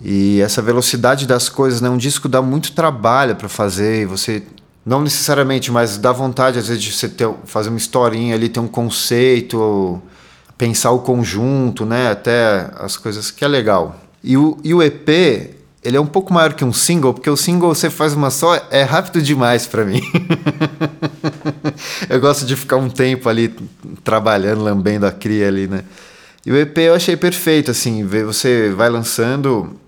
E 0.00 0.40
essa 0.40 0.62
velocidade 0.62 1.26
das 1.26 1.48
coisas, 1.48 1.80
né? 1.80 1.88
Um 1.88 1.96
disco 1.96 2.28
dá 2.28 2.40
muito 2.40 2.72
trabalho 2.72 3.34
para 3.34 3.48
fazer 3.48 4.02
e 4.02 4.06
você 4.06 4.42
Não 4.86 5.00
necessariamente, 5.00 5.72
mas 5.72 5.96
dá 5.96 6.12
vontade 6.12 6.58
às 6.58 6.68
vezes 6.68 6.82
de 6.82 6.92
você 6.92 7.08
ter, 7.08 7.28
fazer 7.46 7.70
uma 7.70 7.78
historinha 7.78 8.34
ali, 8.34 8.48
ter 8.48 8.60
um 8.60 8.68
conceito, 8.68 10.00
pensar 10.56 10.90
o 10.92 11.00
conjunto, 11.00 11.84
né? 11.84 12.10
Até 12.10 12.70
as 12.78 12.96
coisas 12.96 13.30
que 13.30 13.44
é 13.44 13.48
legal. 13.48 13.96
E 14.22 14.36
o, 14.36 14.58
e 14.62 14.72
o 14.72 14.82
EP, 14.82 15.08
ele 15.82 15.96
é 15.96 16.00
um 16.00 16.06
pouco 16.06 16.32
maior 16.32 16.54
que 16.54 16.64
um 16.64 16.72
single, 16.72 17.12
porque 17.12 17.28
o 17.28 17.36
single 17.36 17.74
você 17.74 17.90
faz 17.90 18.14
uma 18.14 18.30
só, 18.30 18.54
é 18.70 18.82
rápido 18.82 19.20
demais 19.20 19.66
para 19.66 19.84
mim. 19.84 20.00
eu 22.08 22.20
gosto 22.20 22.44
de 22.46 22.56
ficar 22.56 22.76
um 22.76 22.88
tempo 22.88 23.28
ali 23.28 23.54
trabalhando, 24.02 24.62
lambendo 24.62 25.06
a 25.06 25.12
cria 25.12 25.48
ali, 25.48 25.66
né? 25.66 25.84
E 26.46 26.52
o 26.52 26.56
EP 26.56 26.76
eu 26.78 26.94
achei 26.94 27.16
perfeito, 27.16 27.70
assim, 27.70 28.04
você 28.04 28.70
vai 28.70 28.90
lançando 28.90 29.78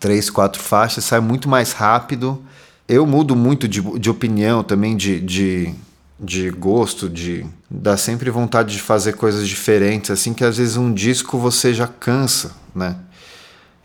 três, 0.00 0.28
quatro 0.28 0.60
faixas, 0.60 1.04
sai 1.04 1.20
muito 1.20 1.48
mais 1.48 1.72
rápido. 1.72 2.42
Eu 2.88 3.06
mudo 3.06 3.36
muito 3.36 3.68
de, 3.68 3.80
de 3.98 4.10
opinião 4.10 4.62
também, 4.62 4.96
de, 4.96 5.20
de, 5.20 5.74
de 6.18 6.50
gosto, 6.50 7.08
de 7.08 7.46
dá 7.70 7.96
sempre 7.96 8.30
vontade 8.30 8.74
de 8.74 8.82
fazer 8.82 9.14
coisas 9.14 9.46
diferentes, 9.46 10.10
assim 10.10 10.32
que 10.32 10.44
às 10.44 10.56
vezes 10.56 10.76
um 10.76 10.92
disco 10.92 11.38
você 11.38 11.72
já 11.74 11.86
cansa, 11.86 12.52
né? 12.74 12.96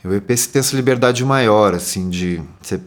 O 0.03 0.11
EP 0.13 0.31
você 0.31 0.49
tem 0.49 0.59
essa 0.59 0.75
liberdade 0.75 1.23
maior, 1.23 1.75
assim, 1.75 2.09
de 2.09 2.41
você 2.59 2.79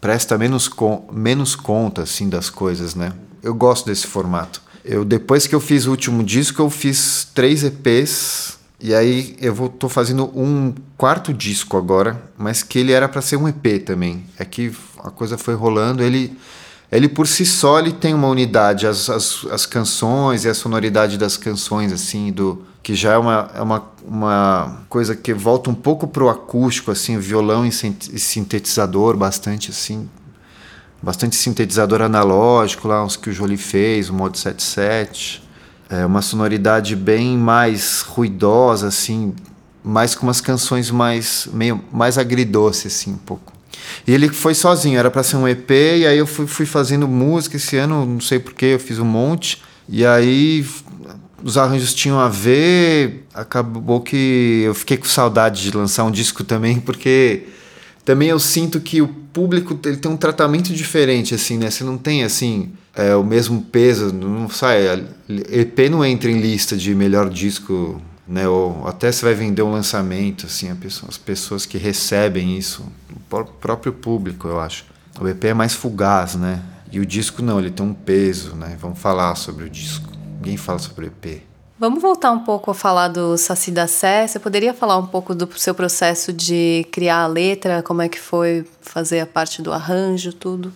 presta 0.00 0.36
menos, 0.36 0.68
con 0.68 1.08
menos 1.10 1.56
conta, 1.56 2.02
assim, 2.02 2.28
das 2.28 2.50
coisas, 2.50 2.94
né? 2.94 3.12
Eu 3.42 3.54
gosto 3.54 3.86
desse 3.86 4.06
formato. 4.06 4.62
Eu 4.84 5.04
depois 5.04 5.46
que 5.46 5.54
eu 5.54 5.60
fiz 5.60 5.86
o 5.86 5.90
último 5.90 6.22
disco, 6.22 6.62
eu 6.62 6.70
fiz 6.70 7.28
três 7.34 7.62
EPs 7.62 8.58
e 8.80 8.94
aí 8.94 9.36
eu 9.40 9.54
vou, 9.54 9.68
tô 9.68 9.88
fazendo 9.88 10.24
um 10.38 10.72
quarto 10.96 11.32
disco 11.32 11.76
agora, 11.76 12.22
mas 12.38 12.62
que 12.62 12.78
ele 12.78 12.92
era 12.92 13.08
para 13.08 13.20
ser 13.20 13.36
um 13.36 13.48
EP 13.48 13.84
também. 13.84 14.24
É 14.38 14.44
que 14.44 14.72
a 14.98 15.10
coisa 15.10 15.36
foi 15.36 15.54
rolando, 15.54 16.02
ele 16.02 16.36
ele 16.90 17.08
por 17.08 17.26
si 17.26 17.44
só 17.44 17.78
ele 17.78 17.92
tem 17.92 18.14
uma 18.14 18.28
unidade, 18.28 18.86
as, 18.86 19.10
as, 19.10 19.46
as 19.50 19.66
canções 19.66 20.44
e 20.44 20.48
a 20.48 20.54
sonoridade 20.54 21.18
das 21.18 21.36
canções, 21.36 21.92
assim, 21.92 22.32
do 22.32 22.64
que 22.82 22.94
já 22.94 23.12
é 23.12 23.18
uma, 23.18 23.50
é 23.54 23.60
uma, 23.60 23.84
uma 24.02 24.80
coisa 24.88 25.14
que 25.14 25.34
volta 25.34 25.68
um 25.68 25.74
pouco 25.74 26.08
pro 26.08 26.30
acústico, 26.30 26.90
assim, 26.90 27.18
violão 27.18 27.66
e 27.66 27.70
sintetizador, 27.70 29.16
bastante 29.16 29.70
assim, 29.70 30.08
bastante 31.02 31.36
sintetizador 31.36 32.02
analógico, 32.02 32.88
lá 32.88 33.04
uns 33.04 33.16
que 33.16 33.30
o 33.30 33.32
Jolie 33.32 33.56
fez, 33.56 34.10
o 34.10 34.14
Modo 34.14 34.36
77 34.36 35.48
é 35.90 36.04
uma 36.04 36.20
sonoridade 36.20 36.94
bem 36.94 37.36
mais 37.36 38.02
ruidosa, 38.02 38.88
assim, 38.88 39.34
mais 39.82 40.14
com 40.14 40.26
umas 40.26 40.40
canções 40.40 40.90
mais 40.90 41.48
meio 41.52 41.82
mais 41.90 42.18
agridoce, 42.18 42.88
assim, 42.88 43.12
um 43.12 43.18
pouco. 43.18 43.52
E 44.06 44.12
ele 44.12 44.28
foi 44.28 44.54
sozinho, 44.54 44.98
era 44.98 45.10
para 45.10 45.22
ser 45.22 45.36
um 45.36 45.48
EP, 45.48 45.70
e 45.70 46.06
aí 46.06 46.18
eu 46.18 46.26
fui, 46.26 46.46
fui 46.46 46.66
fazendo 46.66 47.08
música 47.08 47.56
esse 47.56 47.76
ano, 47.76 48.04
não 48.04 48.20
sei 48.20 48.38
porquê, 48.38 48.66
eu 48.66 48.78
fiz 48.78 48.98
um 48.98 49.04
monte, 49.04 49.62
e 49.88 50.04
aí 50.04 50.66
os 51.42 51.56
arranjos 51.56 51.94
tinham 51.94 52.18
a 52.18 52.28
ver, 52.28 53.26
acabou 53.32 54.00
que 54.00 54.62
eu 54.66 54.74
fiquei 54.74 54.96
com 54.96 55.06
saudade 55.06 55.62
de 55.62 55.74
lançar 55.74 56.04
um 56.04 56.10
disco 56.10 56.44
também, 56.44 56.80
porque 56.80 57.44
também 58.08 58.30
eu 58.30 58.38
sinto 58.38 58.80
que 58.80 59.02
o 59.02 59.08
público 59.08 59.78
ele 59.84 59.98
tem 59.98 60.10
um 60.10 60.16
tratamento 60.16 60.72
diferente, 60.72 61.34
assim, 61.34 61.58
né? 61.58 61.70
Você 61.70 61.84
não 61.84 61.98
tem, 61.98 62.24
assim, 62.24 62.72
é, 62.96 63.14
o 63.14 63.22
mesmo 63.22 63.60
peso, 63.60 64.14
não 64.14 64.48
sai. 64.48 65.04
EP 65.28 65.90
não 65.90 66.02
entra 66.02 66.30
em 66.30 66.40
lista 66.40 66.74
de 66.74 66.94
melhor 66.94 67.28
disco, 67.28 68.00
né? 68.26 68.48
Ou 68.48 68.88
até 68.88 69.12
você 69.12 69.26
vai 69.26 69.34
vender 69.34 69.60
um 69.60 69.70
lançamento, 69.70 70.46
assim, 70.46 70.74
pessoa, 70.76 71.10
as 71.10 71.18
pessoas 71.18 71.66
que 71.66 71.76
recebem 71.76 72.56
isso, 72.56 72.82
o 73.30 73.44
próprio 73.44 73.92
público, 73.92 74.48
eu 74.48 74.58
acho. 74.58 74.86
O 75.20 75.28
EP 75.28 75.44
é 75.44 75.52
mais 75.52 75.74
fugaz, 75.74 76.34
né? 76.34 76.62
E 76.90 76.98
o 77.00 77.04
disco 77.04 77.42
não, 77.42 77.58
ele 77.58 77.70
tem 77.70 77.84
um 77.84 77.92
peso, 77.92 78.54
né? 78.54 78.74
Vamos 78.80 78.98
falar 78.98 79.34
sobre 79.34 79.66
o 79.66 79.68
disco. 79.68 80.10
Ninguém 80.38 80.56
fala 80.56 80.78
sobre 80.78 81.04
o 81.04 81.08
EP. 81.08 81.42
Vamos 81.80 82.02
voltar 82.02 82.32
um 82.32 82.40
pouco 82.40 82.72
a 82.72 82.74
falar 82.74 83.06
do 83.06 83.38
Saci 83.38 83.70
da 83.70 83.86
Sé. 83.86 84.26
Você 84.26 84.40
poderia 84.40 84.74
falar 84.74 84.96
um 84.96 85.06
pouco 85.06 85.32
do 85.32 85.48
seu 85.56 85.72
processo 85.72 86.32
de 86.32 86.84
criar 86.90 87.18
a 87.18 87.26
letra, 87.28 87.84
como 87.84 88.02
é 88.02 88.08
que 88.08 88.18
foi 88.18 88.66
fazer 88.80 89.20
a 89.20 89.26
parte 89.26 89.62
do 89.62 89.72
arranjo, 89.72 90.32
tudo? 90.32 90.72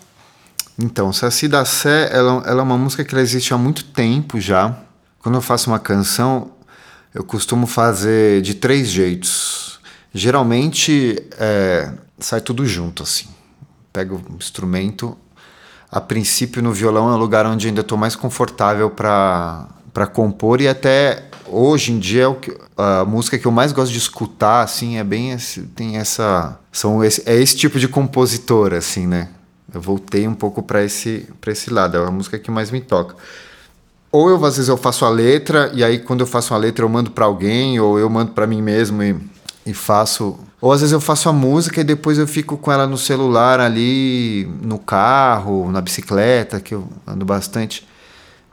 Então, 0.78 1.12
Saci 1.12 1.49
da 1.49 1.64
Sé, 1.64 2.09
ela, 2.12 2.44
ela 2.47 2.61
é 2.61 2.62
uma 2.62 2.78
música 2.78 3.04
que 3.04 3.16
existe 3.16 3.52
há 3.52 3.59
muito 3.59 3.85
tempo 3.87 4.40
já. 4.40 4.76
Quando 5.18 5.35
eu 5.35 5.42
faço 5.42 5.71
uma 5.71 5.80
canção, 5.80 6.52
eu 7.12 7.25
costumo 7.25 7.66
fazer 7.66 8.40
de 8.40 8.54
três 8.54 8.88
jeitos. 8.88 9.80
Geralmente 10.14 11.21
é, 11.37 11.92
sai 12.21 12.40
tudo 12.40 12.64
junto, 12.64 13.02
assim. 13.02 13.26
Pego 13.92 14.23
o 14.30 14.37
instrumento. 14.37 15.18
A 15.90 16.00
princípio, 16.00 16.62
no 16.62 16.73
violão 16.73 17.11
é 17.11 17.14
um 17.14 17.18
lugar 17.18 17.44
onde 17.44 17.66
ainda 17.66 17.80
estou 17.80 17.99
mais 17.99 18.14
confortável 18.14 18.88
para 18.88 19.66
compor 20.07 20.61
e 20.61 20.69
até 20.69 21.25
hoje 21.47 21.93
em 21.93 21.99
dia 21.99 22.23
é 22.23 22.27
o 22.27 22.35
que, 22.35 22.57
a 22.77 23.05
música 23.05 23.39
que 23.39 23.47
eu 23.47 23.53
mais 23.53 23.73
gosto 23.73 23.93
de 23.93 23.99
escutar, 23.99 24.63
assim, 24.63 24.97
é 24.97 25.05
bem 25.05 25.33
esse, 25.33 25.63
tem 25.63 25.99
essa 25.99 26.59
são 26.73 27.05
esse, 27.05 27.23
é 27.27 27.35
esse 27.35 27.57
tipo 27.57 27.79
de 27.79 27.87
compositor, 27.87 28.73
assim, 28.73 29.07
né? 29.07 29.29
Eu 29.73 29.81
voltei 29.81 30.27
um 30.27 30.35
pouco 30.35 30.63
para 30.63 30.83
esse, 30.83 31.29
para 31.41 31.53
esse 31.53 31.71
lado, 31.73 31.97
é 31.97 32.07
a 32.07 32.11
música 32.11 32.39
que 32.39 32.51
mais 32.51 32.71
me 32.71 32.81
toca. 32.81 33.15
Ou 34.11 34.29
eu, 34.29 34.45
às 34.45 34.57
vezes 34.57 34.69
eu 34.69 34.77
faço 34.77 35.05
a 35.05 35.11
letra, 35.11 35.71
e 35.75 35.85
aí 35.85 35.99
quando 35.99 36.21
eu 36.21 36.27
faço 36.27 36.55
a 36.55 36.57
letra 36.57 36.85
eu 36.85 36.89
mando 36.89 37.11
para 37.11 37.25
alguém, 37.25 37.79
ou 37.79 37.99
eu 37.99 38.09
mando 38.11 38.33
para 38.33 38.47
mim 38.47 38.61
mesmo 38.61 39.03
e, 39.03 39.17
e 39.65 39.73
faço. 39.73 40.39
Ou 40.61 40.73
às 40.73 40.81
vezes 40.81 40.93
eu 40.93 41.01
faço 41.01 41.29
a 41.29 41.33
música 41.33 41.81
e 41.81 41.85
depois 41.85 42.19
eu 42.19 42.27
fico 42.27 42.57
com 42.57 42.71
ela 42.71 42.87
no 42.87 42.99
celular 42.99 43.59
ali, 43.61 44.49
no 44.63 44.79
carro, 44.79 45.71
na 45.73 45.81
bicicleta, 45.81 46.61
que 46.61 46.75
eu 46.75 46.87
ando 47.07 47.25
bastante, 47.25 47.87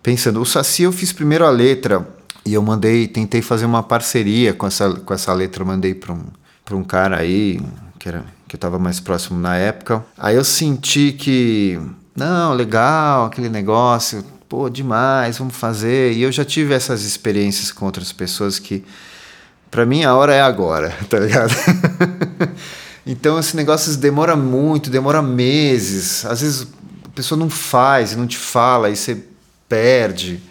pensando. 0.01 0.41
O 0.41 0.45
Saci 0.45 0.83
eu 0.83 0.91
fiz 0.91 1.11
primeiro 1.11 1.45
a 1.45 1.49
letra, 1.49 2.07
e 2.45 2.53
eu 2.53 2.61
mandei, 2.61 3.07
tentei 3.07 3.41
fazer 3.41 3.65
uma 3.65 3.83
parceria 3.83 4.53
com 4.53 4.65
essa, 4.65 4.89
com 4.89 5.13
essa 5.13 5.33
letra, 5.33 5.63
mandei 5.63 5.93
para 5.93 6.13
um, 6.13 6.25
um 6.71 6.83
cara 6.83 7.17
aí, 7.17 7.61
que 7.99 8.07
era 8.09 8.23
que 8.49 8.55
eu 8.55 8.57
estava 8.57 8.79
mais 8.79 8.99
próximo 8.99 9.39
na 9.39 9.55
época. 9.55 10.03
Aí 10.17 10.35
eu 10.35 10.43
senti 10.43 11.11
que, 11.11 11.79
não, 12.15 12.53
legal, 12.53 13.27
aquele 13.27 13.47
negócio, 13.47 14.25
pô, 14.49 14.67
demais, 14.67 15.37
vamos 15.37 15.55
fazer. 15.55 16.13
E 16.13 16.23
eu 16.23 16.31
já 16.31 16.43
tive 16.43 16.73
essas 16.73 17.03
experiências 17.03 17.71
com 17.71 17.85
outras 17.85 18.11
pessoas 18.11 18.57
que, 18.57 18.83
para 19.69 19.85
mim, 19.85 20.03
a 20.03 20.15
hora 20.15 20.33
é 20.33 20.41
agora, 20.41 20.89
tá 21.07 21.19
ligado? 21.19 21.53
então, 23.05 23.39
esse 23.39 23.55
negócio 23.55 23.95
demora 23.97 24.35
muito, 24.35 24.89
demora 24.89 25.21
meses. 25.21 26.25
Às 26.25 26.41
vezes 26.41 26.67
a 27.05 27.09
pessoa 27.09 27.37
não 27.37 27.51
faz, 27.51 28.15
não 28.15 28.25
te 28.25 28.37
fala, 28.37 28.89
e 28.89 28.95
você 28.95 29.28
perde. 29.69 30.41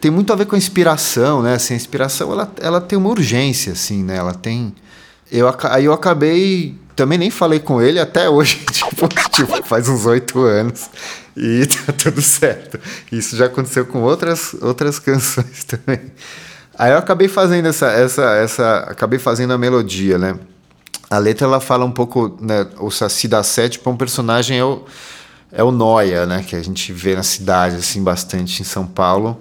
Tem 0.00 0.10
muito 0.10 0.32
a 0.32 0.36
ver 0.36 0.46
com 0.46 0.56
a 0.56 0.58
inspiração, 0.58 1.42
né? 1.42 1.54
Assim, 1.54 1.74
a 1.74 1.76
inspiração, 1.76 2.32
ela, 2.32 2.52
ela 2.60 2.80
tem 2.80 2.98
uma 2.98 3.10
urgência, 3.10 3.72
assim, 3.74 4.02
né? 4.02 4.16
Ela 4.16 4.34
tem... 4.34 4.74
Eu, 5.30 5.46
aí 5.70 5.84
eu 5.84 5.92
acabei 5.92 6.76
também 6.96 7.18
nem 7.18 7.30
falei 7.30 7.58
com 7.58 7.80
ele 7.80 7.98
até 7.98 8.28
hoje, 8.28 8.64
tipo, 8.70 9.08
tipo 9.30 9.64
faz 9.64 9.88
uns 9.88 10.04
oito 10.06 10.40
anos. 10.40 10.90
E 11.36 11.66
tá 11.86 11.92
tudo 11.92 12.20
certo. 12.20 12.78
Isso 13.10 13.36
já 13.36 13.46
aconteceu 13.46 13.86
com 13.86 14.02
outras, 14.02 14.54
outras 14.60 14.98
canções 14.98 15.64
também. 15.64 16.00
Aí 16.78 16.92
eu 16.92 16.98
acabei 16.98 17.28
fazendo 17.28 17.68
essa, 17.68 17.90
essa, 17.90 18.34
essa. 18.34 18.78
Acabei 18.88 19.18
fazendo 19.18 19.52
a 19.52 19.58
melodia, 19.58 20.18
né? 20.18 20.36
A 21.10 21.18
letra 21.18 21.46
ela 21.46 21.60
fala 21.60 21.84
um 21.84 21.92
pouco, 21.92 22.36
né? 22.40 22.66
O 22.78 22.90
Saci 22.90 23.28
da 23.28 23.42
Sete, 23.42 23.72
tipo, 23.72 23.90
um 23.90 23.96
personagem 23.96 24.62
o, 24.62 24.84
é 25.52 25.62
o 25.62 25.70
Noia, 25.70 26.24
né? 26.24 26.42
Que 26.42 26.56
a 26.56 26.62
gente 26.62 26.92
vê 26.92 27.14
na 27.14 27.22
cidade, 27.22 27.76
assim, 27.76 28.02
bastante 28.02 28.62
em 28.62 28.64
São 28.64 28.86
Paulo. 28.86 29.40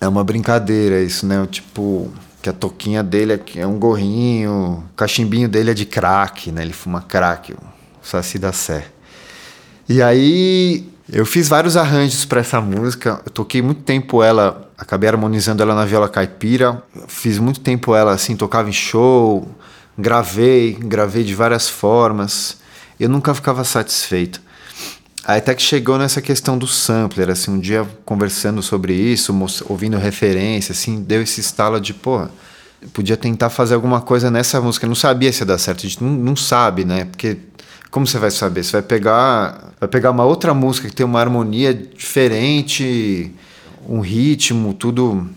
É 0.00 0.08
uma 0.08 0.24
brincadeira 0.24 1.00
isso, 1.00 1.24
né? 1.24 1.46
Tipo, 1.48 2.10
que 2.42 2.50
a 2.50 2.52
toquinha 2.52 3.02
dele 3.02 3.32
é, 3.34 3.60
é 3.60 3.66
um 3.66 3.78
gorrinho, 3.78 4.84
o 4.84 4.94
cachimbinho 4.96 5.48
dele 5.48 5.70
é 5.70 5.74
de 5.74 5.86
crack, 5.86 6.50
né? 6.50 6.62
Ele 6.62 6.72
fuma 6.72 7.00
crack, 7.00 7.52
o 7.52 7.56
Saci 8.02 8.38
da 8.38 8.52
Sé. 8.52 8.88
E 9.88 10.02
aí 10.02 10.88
eu 11.10 11.24
fiz 11.24 11.48
vários 11.48 11.76
arranjos 11.76 12.24
para 12.24 12.40
essa 12.40 12.60
música. 12.60 13.20
Eu 13.24 13.30
toquei 13.30 13.62
muito 13.62 13.82
tempo 13.82 14.24
ela, 14.24 14.68
acabei 14.76 15.08
harmonizando 15.08 15.62
ela 15.62 15.74
na 15.74 15.84
viola 15.84 16.08
caipira. 16.08 16.82
Fiz 17.06 17.38
muito 17.38 17.60
tempo 17.60 17.94
ela 17.94 18.12
assim, 18.12 18.34
tocava 18.36 18.68
em 18.68 18.72
show, 18.72 19.48
gravei, 19.96 20.74
gravei 20.74 21.22
de 21.22 21.34
várias 21.34 21.68
formas. 21.68 22.58
Eu 22.98 23.08
nunca 23.08 23.32
ficava 23.34 23.62
satisfeito. 23.62 24.45
Aí 25.28 25.38
até 25.38 25.56
que 25.56 25.62
chegou 25.62 25.98
nessa 25.98 26.22
questão 26.22 26.56
do 26.56 26.68
sampler, 26.68 27.28
assim, 27.30 27.50
um 27.50 27.58
dia 27.58 27.84
conversando 28.04 28.62
sobre 28.62 28.94
isso, 28.94 29.36
ouvindo 29.68 29.98
referência, 29.98 30.70
assim, 30.70 31.02
deu 31.02 31.20
esse 31.20 31.40
estalo 31.40 31.80
de, 31.80 31.92
pô, 31.92 32.28
podia 32.92 33.16
tentar 33.16 33.50
fazer 33.50 33.74
alguma 33.74 34.00
coisa 34.00 34.30
nessa 34.30 34.60
música. 34.60 34.86
Eu 34.86 34.88
não 34.88 34.94
sabia 34.94 35.32
se 35.32 35.42
ia 35.42 35.46
dar 35.46 35.58
certo, 35.58 35.80
a 35.80 35.88
gente 35.88 36.00
não, 36.00 36.12
não 36.12 36.36
sabe, 36.36 36.84
né? 36.84 37.06
Porque 37.06 37.38
como 37.90 38.06
você 38.06 38.20
vai 38.20 38.30
saber? 38.30 38.62
Você 38.62 38.70
vai 38.70 38.82
pegar, 38.82 39.72
vai 39.80 39.88
pegar 39.88 40.12
uma 40.12 40.24
outra 40.24 40.54
música 40.54 40.88
que 40.88 40.94
tem 40.94 41.04
uma 41.04 41.18
harmonia 41.18 41.74
diferente, 41.74 43.32
um 43.88 43.98
ritmo, 43.98 44.74
tudo 44.74 45.28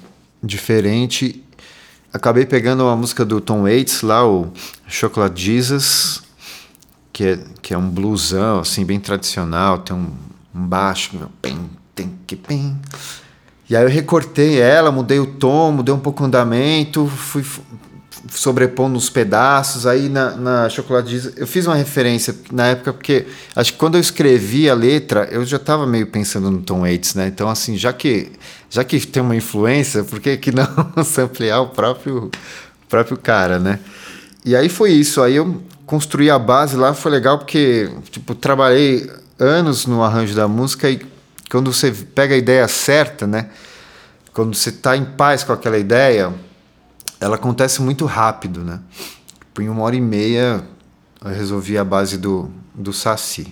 diferente. 0.43 1.43
Acabei 2.13 2.45
pegando 2.45 2.83
uma 2.83 2.95
música 2.95 3.25
do 3.25 3.41
Tom 3.41 3.63
Waits 3.63 4.03
lá, 4.03 4.23
o 4.23 4.53
Chocolate 4.87 5.41
Jesus, 5.41 6.21
que 7.19 7.25
é, 7.25 7.39
que 7.61 7.73
é 7.73 7.77
um 7.77 7.89
bluesão, 7.89 8.61
assim, 8.61 8.85
bem 8.85 8.97
tradicional, 8.97 9.79
tem 9.79 9.93
um, 9.93 10.07
um 10.55 10.65
baixo, 10.65 11.11
pem, 11.41 11.69
tem 11.93 12.13
que 12.25 12.33
pem. 12.33 12.79
E 13.69 13.75
aí 13.75 13.83
eu 13.83 13.89
recortei 13.89 14.61
ela, 14.61 14.89
mudei 14.89 15.19
o 15.19 15.25
tom, 15.25 15.73
mudei 15.73 15.93
um 15.93 15.99
pouco 15.99 16.23
o 16.23 16.25
andamento, 16.25 17.05
fui 17.07 17.43
sobrepondo 18.29 18.97
os 18.97 19.09
pedaços. 19.09 19.85
Aí 19.85 20.07
na, 20.07 20.31
na 20.37 20.69
Chocolate 20.69 21.09
Diesel, 21.09 21.33
eu 21.35 21.45
fiz 21.45 21.67
uma 21.67 21.75
referência 21.75 22.33
na 22.53 22.67
época, 22.67 22.93
porque 22.93 23.27
acho 23.53 23.73
que 23.73 23.77
quando 23.77 23.95
eu 23.95 24.01
escrevi 24.01 24.69
a 24.69 24.73
letra, 24.73 25.27
eu 25.29 25.43
já 25.43 25.57
estava 25.57 25.85
meio 25.85 26.07
pensando 26.07 26.49
no 26.49 26.61
Tom 26.61 26.83
Waits, 26.83 27.15
né? 27.15 27.27
Então, 27.27 27.49
assim, 27.49 27.75
já 27.75 27.91
que, 27.91 28.31
já 28.69 28.81
que 28.85 28.97
tem 29.05 29.21
uma 29.21 29.35
influência, 29.35 30.05
por 30.05 30.21
que, 30.21 30.37
que 30.37 30.53
não 30.53 30.65
samplear 31.03 31.61
o 31.63 31.67
próprio, 31.67 32.31
o 32.81 32.87
próprio 32.87 33.17
cara, 33.17 33.59
né? 33.59 33.77
E 34.45 34.55
aí 34.55 34.69
foi 34.69 34.91
isso. 34.93 35.21
Aí 35.21 35.35
eu 35.35 35.61
construí 35.89 36.29
a 36.29 36.37
base 36.37 36.75
lá, 36.75 36.93
foi 36.93 37.11
legal 37.11 37.39
porque, 37.39 37.89
tipo, 38.11 38.35
trabalhei 38.35 39.09
anos 39.39 39.87
no 39.87 40.03
arranjo 40.03 40.35
da 40.35 40.47
música 40.47 40.87
e 40.87 41.01
quando 41.49 41.73
você 41.73 41.91
pega 41.91 42.35
a 42.35 42.37
ideia 42.37 42.67
certa, 42.67 43.25
né? 43.25 43.49
Quando 44.31 44.53
você 44.55 44.71
tá 44.71 44.95
em 44.95 45.03
paz 45.03 45.43
com 45.43 45.51
aquela 45.51 45.79
ideia, 45.79 46.31
ela 47.19 47.37
acontece 47.37 47.81
muito 47.81 48.05
rápido, 48.05 48.63
né? 48.63 48.79
Tipo, 49.39 49.63
em 49.63 49.69
uma 49.69 49.81
hora 49.81 49.95
e 49.95 50.01
meia 50.01 50.63
eu 51.25 51.31
resolvi 51.31 51.75
a 51.75 51.83
base 51.83 52.19
do, 52.19 52.51
do 52.75 52.93
Saci. 52.93 53.51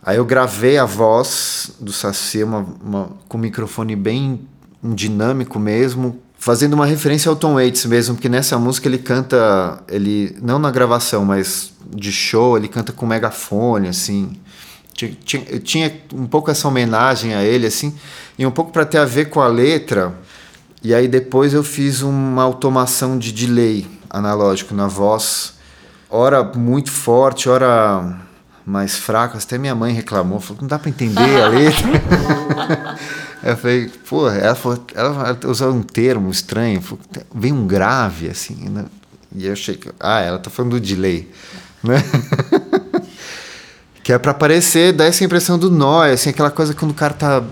Aí 0.00 0.16
eu 0.16 0.24
gravei 0.24 0.78
a 0.78 0.84
voz 0.84 1.72
do 1.80 1.92
Saci 1.92 2.44
uma, 2.44 2.64
uma- 2.80 3.10
com 3.28 3.36
microfone 3.36 3.96
bem 3.96 4.46
dinâmico 4.80 5.58
mesmo, 5.58 6.22
fazendo 6.38 6.74
uma 6.74 6.86
referência 6.86 7.28
ao 7.28 7.36
Tom 7.36 7.54
Waits 7.54 7.84
mesmo, 7.86 8.14
porque 8.14 8.28
nessa 8.28 8.56
música 8.58 8.88
ele 8.88 8.98
canta, 8.98 9.82
ele 9.88 10.36
não 10.40 10.58
na 10.58 10.70
gravação, 10.70 11.24
mas 11.24 11.72
de 11.90 12.12
show, 12.12 12.56
ele 12.56 12.68
canta 12.68 12.92
com 12.92 13.04
megafone, 13.04 13.88
assim. 13.88 14.30
Tinha, 14.94 15.12
tinha, 15.24 15.58
tinha 15.58 16.02
um 16.14 16.26
pouco 16.26 16.50
essa 16.50 16.66
homenagem 16.66 17.34
a 17.34 17.42
ele, 17.42 17.66
assim, 17.66 17.94
e 18.38 18.46
um 18.46 18.50
pouco 18.50 18.72
para 18.72 18.84
ter 18.84 18.98
a 18.98 19.04
ver 19.04 19.26
com 19.26 19.40
a 19.40 19.48
letra. 19.48 20.14
E 20.82 20.94
aí 20.94 21.08
depois 21.08 21.52
eu 21.52 21.64
fiz 21.64 22.02
uma 22.02 22.42
automação 22.42 23.18
de 23.18 23.32
delay 23.32 23.86
analógico 24.08 24.74
na 24.74 24.86
voz, 24.86 25.54
hora 26.08 26.42
muito 26.42 26.90
forte, 26.90 27.48
hora 27.48 28.16
mais 28.64 28.96
fraca. 28.96 29.38
Até 29.38 29.58
minha 29.58 29.74
mãe 29.74 29.92
reclamou, 29.92 30.40
falou, 30.40 30.62
não 30.62 30.68
dá 30.68 30.78
para 30.78 30.88
entender 30.88 31.42
a 31.42 31.48
letra. 31.48 31.88
eu 33.42 33.56
falei, 33.56 33.90
pô, 34.08 34.28
ela, 34.28 34.54
falou, 34.54 34.84
ela 34.94 35.38
usou 35.46 35.72
um 35.72 35.82
termo 35.82 36.30
estranho, 36.30 36.80
falou, 36.80 37.00
vem 37.34 37.52
um 37.52 37.66
grave, 37.66 38.28
assim, 38.28 38.68
né? 38.68 38.86
E 39.34 39.46
eu 39.46 39.52
achei 39.52 39.76
que, 39.76 39.90
ah, 40.00 40.20
ela 40.20 40.38
tá 40.38 40.50
falando 40.50 40.72
do 40.72 40.80
delay, 40.80 41.30
né? 41.82 42.02
que 44.02 44.12
é 44.12 44.18
para 44.18 44.34
parecer, 44.34 44.92
dar 44.92 45.04
essa 45.04 45.24
impressão 45.24 45.58
do 45.58 45.70
nó, 45.70 46.02
assim, 46.02 46.30
aquela 46.30 46.50
coisa 46.50 46.74
quando 46.74 46.92
o 46.92 46.94
cara 46.94 47.14
tá 47.14 47.44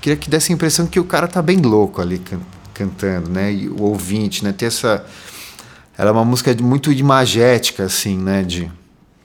queria 0.00 0.16
que 0.16 0.30
desse 0.30 0.52
a 0.52 0.54
impressão 0.54 0.86
que 0.86 1.00
o 1.00 1.04
cara 1.04 1.26
tá 1.26 1.42
bem 1.42 1.58
louco 1.58 2.00
ali 2.00 2.18
can 2.18 2.40
cantando, 2.72 3.28
né? 3.28 3.52
E 3.52 3.68
o 3.68 3.82
ouvinte, 3.82 4.44
né? 4.44 4.52
Ter 4.52 4.66
essa 4.66 5.04
ela 5.98 6.10
é 6.10 6.12
uma 6.12 6.24
música 6.24 6.54
muito 6.62 6.92
imagética 6.92 7.82
assim, 7.82 8.16
né, 8.16 8.44
de 8.44 8.70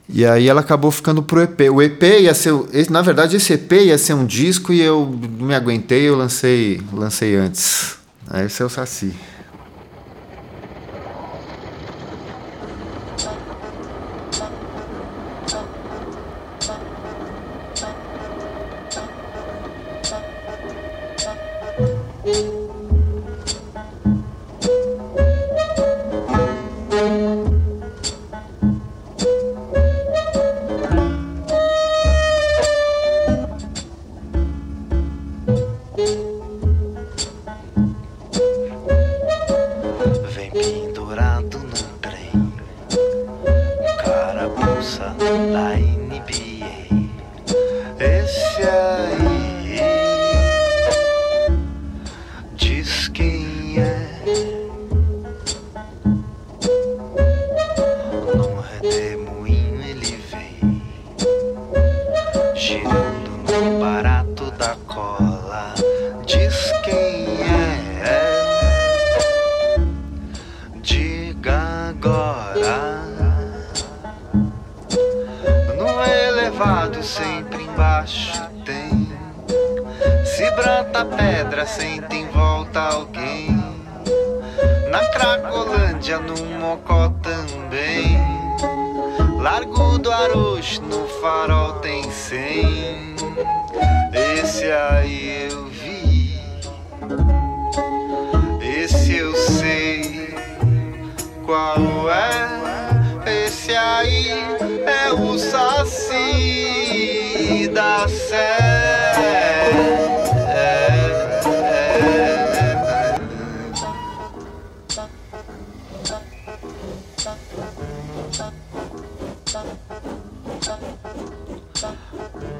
e 0.08 0.24
aí 0.24 0.48
ela 0.48 0.60
acabou 0.60 0.90
ficando 0.90 1.22
pro 1.22 1.42
EP. 1.42 1.60
O 1.72 1.82
EP 1.82 2.02
ia 2.02 2.34
ser, 2.34 2.52
na 2.90 3.02
verdade 3.02 3.36
esse 3.36 3.54
EP 3.54 3.72
ia 3.72 3.98
ser 3.98 4.14
um 4.14 4.26
disco 4.26 4.72
e 4.72 4.80
eu 4.80 5.18
não 5.38 5.46
me 5.46 5.54
aguentei, 5.54 6.08
eu 6.08 6.16
lancei, 6.16 6.80
lancei 6.92 7.36
antes. 7.36 7.96
Aí 8.28 8.46
esse 8.46 8.62
é 8.62 8.64
o 8.64 8.68
Saci. 8.68 9.14
Carapuça 44.96 45.14
da 45.52 46.03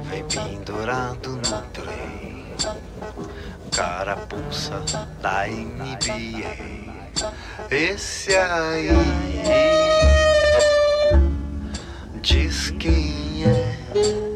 Vem 0.05 0.25
pendurado 0.25 1.31
no 1.31 1.63
trem 1.73 2.47
Carapuça 3.71 4.83
da 5.21 5.47
NBA 5.47 6.95
Esse 7.71 8.37
aí 8.37 8.89
Diz 12.23 12.71
quem 12.79 13.45
é 13.45 14.34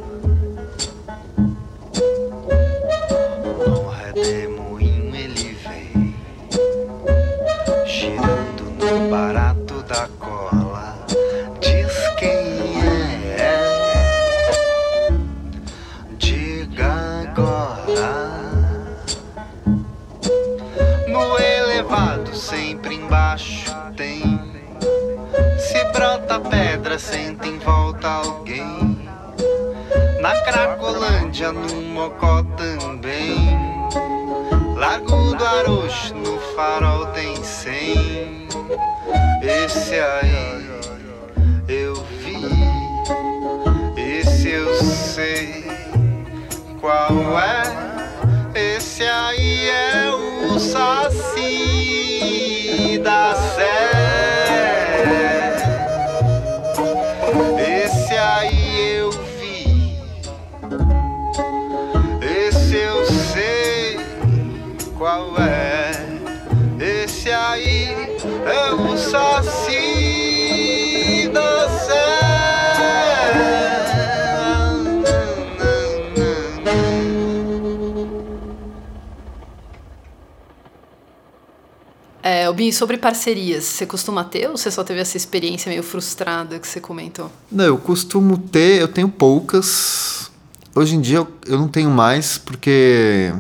Sobre 82.72 82.98
parcerias, 82.98 83.64
você 83.64 83.86
costuma 83.86 84.24
ter 84.24 84.48
ou 84.48 84.56
você 84.56 84.70
só 84.70 84.84
teve 84.84 85.00
essa 85.00 85.16
experiência 85.16 85.68
meio 85.70 85.82
frustrada 85.82 86.58
que 86.58 86.66
você 86.66 86.80
comentou? 86.80 87.30
Não, 87.50 87.64
eu 87.64 87.78
costumo 87.78 88.38
ter, 88.38 88.80
eu 88.80 88.88
tenho 88.88 89.08
poucas. 89.08 90.30
Hoje 90.74 90.96
em 90.96 91.00
dia 91.00 91.18
eu, 91.18 91.28
eu 91.46 91.58
não 91.58 91.68
tenho 91.68 91.90
mais 91.90 92.38
porque 92.38 93.32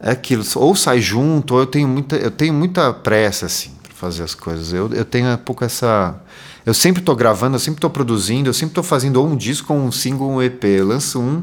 é 0.00 0.10
aquilo, 0.10 0.44
ou 0.56 0.74
sai 0.74 1.00
junto, 1.00 1.54
ou 1.54 1.60
eu 1.60 1.66
tenho 1.66 1.88
muita, 1.88 2.16
eu 2.16 2.30
tenho 2.30 2.54
muita 2.54 2.92
pressa 2.92 3.46
assim 3.46 3.70
para 3.82 3.92
fazer 3.92 4.22
as 4.22 4.34
coisas. 4.34 4.72
Eu, 4.72 4.92
eu 4.92 5.04
tenho 5.04 5.32
um 5.32 5.36
pouco 5.36 5.64
essa 5.64 6.20
eu 6.68 6.74
sempre 6.74 7.00
estou 7.00 7.16
gravando, 7.16 7.56
eu 7.56 7.58
sempre 7.58 7.78
estou 7.78 7.88
produzindo, 7.88 8.50
eu 8.50 8.52
sempre 8.52 8.72
estou 8.72 8.84
fazendo 8.84 9.16
ou 9.16 9.26
um 9.26 9.34
disco, 9.34 9.72
ou 9.72 9.80
um 9.80 9.90
single, 9.90 10.28
um 10.28 10.42
EP. 10.42 10.64
Eu 10.64 10.88
lanço 10.88 11.18
um, 11.18 11.42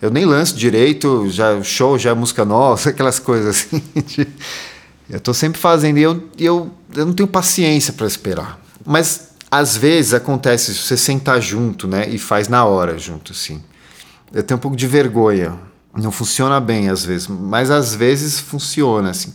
eu 0.00 0.12
nem 0.12 0.24
lanço 0.24 0.54
direito, 0.54 1.28
já 1.28 1.60
show, 1.60 1.98
já 1.98 2.10
é 2.10 2.14
música 2.14 2.44
nova, 2.44 2.78
aquelas 2.90 3.18
coisas 3.18 3.48
assim. 3.48 3.82
De, 4.06 4.28
eu 5.08 5.18
estou 5.18 5.34
sempre 5.34 5.60
fazendo 5.60 5.98
e 5.98 6.02
eu, 6.02 6.28
eu, 6.38 6.70
eu 6.94 7.06
não 7.06 7.12
tenho 7.12 7.28
paciência 7.28 7.92
para 7.92 8.06
esperar. 8.06 8.60
Mas 8.84 9.30
às 9.50 9.76
vezes 9.76 10.14
acontece 10.14 10.74
você 10.74 10.96
sentar 10.96 11.40
junto, 11.40 11.86
né, 11.86 12.08
e 12.08 12.18
faz 12.18 12.48
na 12.48 12.64
hora 12.64 12.98
junto, 12.98 13.32
assim. 13.32 13.62
Eu 14.32 14.42
tenho 14.42 14.58
um 14.58 14.60
pouco 14.60 14.76
de 14.76 14.86
vergonha. 14.86 15.58
Não 15.96 16.10
funciona 16.10 16.58
bem 16.60 16.88
às 16.88 17.04
vezes, 17.04 17.28
mas 17.28 17.70
às 17.70 17.94
vezes 17.94 18.40
funciona, 18.40 19.10
assim 19.10 19.32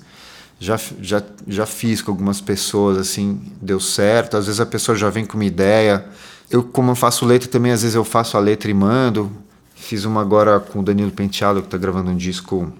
já, 0.59 0.77
já, 1.01 1.23
já 1.47 1.65
fiz 1.65 2.01
com 2.01 2.11
algumas 2.11 2.41
pessoas, 2.41 2.97
assim, 2.97 3.41
deu 3.61 3.79
certo. 3.79 4.35
Às 4.35 4.45
vezes 4.45 4.59
a 4.59 4.65
pessoa 4.65 4.97
já 4.97 5.09
vem 5.09 5.25
com 5.25 5.35
uma 5.35 5.45
ideia. 5.45 6.05
Eu, 6.51 6.63
como 6.63 6.91
eu 6.91 6.95
faço 6.95 7.25
letra 7.25 7.47
também, 7.47 7.71
às 7.71 7.81
vezes 7.81 7.95
eu 7.95 8.03
faço 8.03 8.35
a 8.35 8.39
letra 8.39 8.69
e 8.69 8.73
mando. 8.73 9.31
Fiz 9.73 10.03
uma 10.03 10.19
agora 10.19 10.59
com 10.59 10.79
o 10.79 10.83
Danilo 10.83 11.11
Penteado, 11.11 11.61
que 11.61 11.67
está 11.67 11.77
gravando 11.77 12.11
um 12.11 12.17
disco 12.17 12.71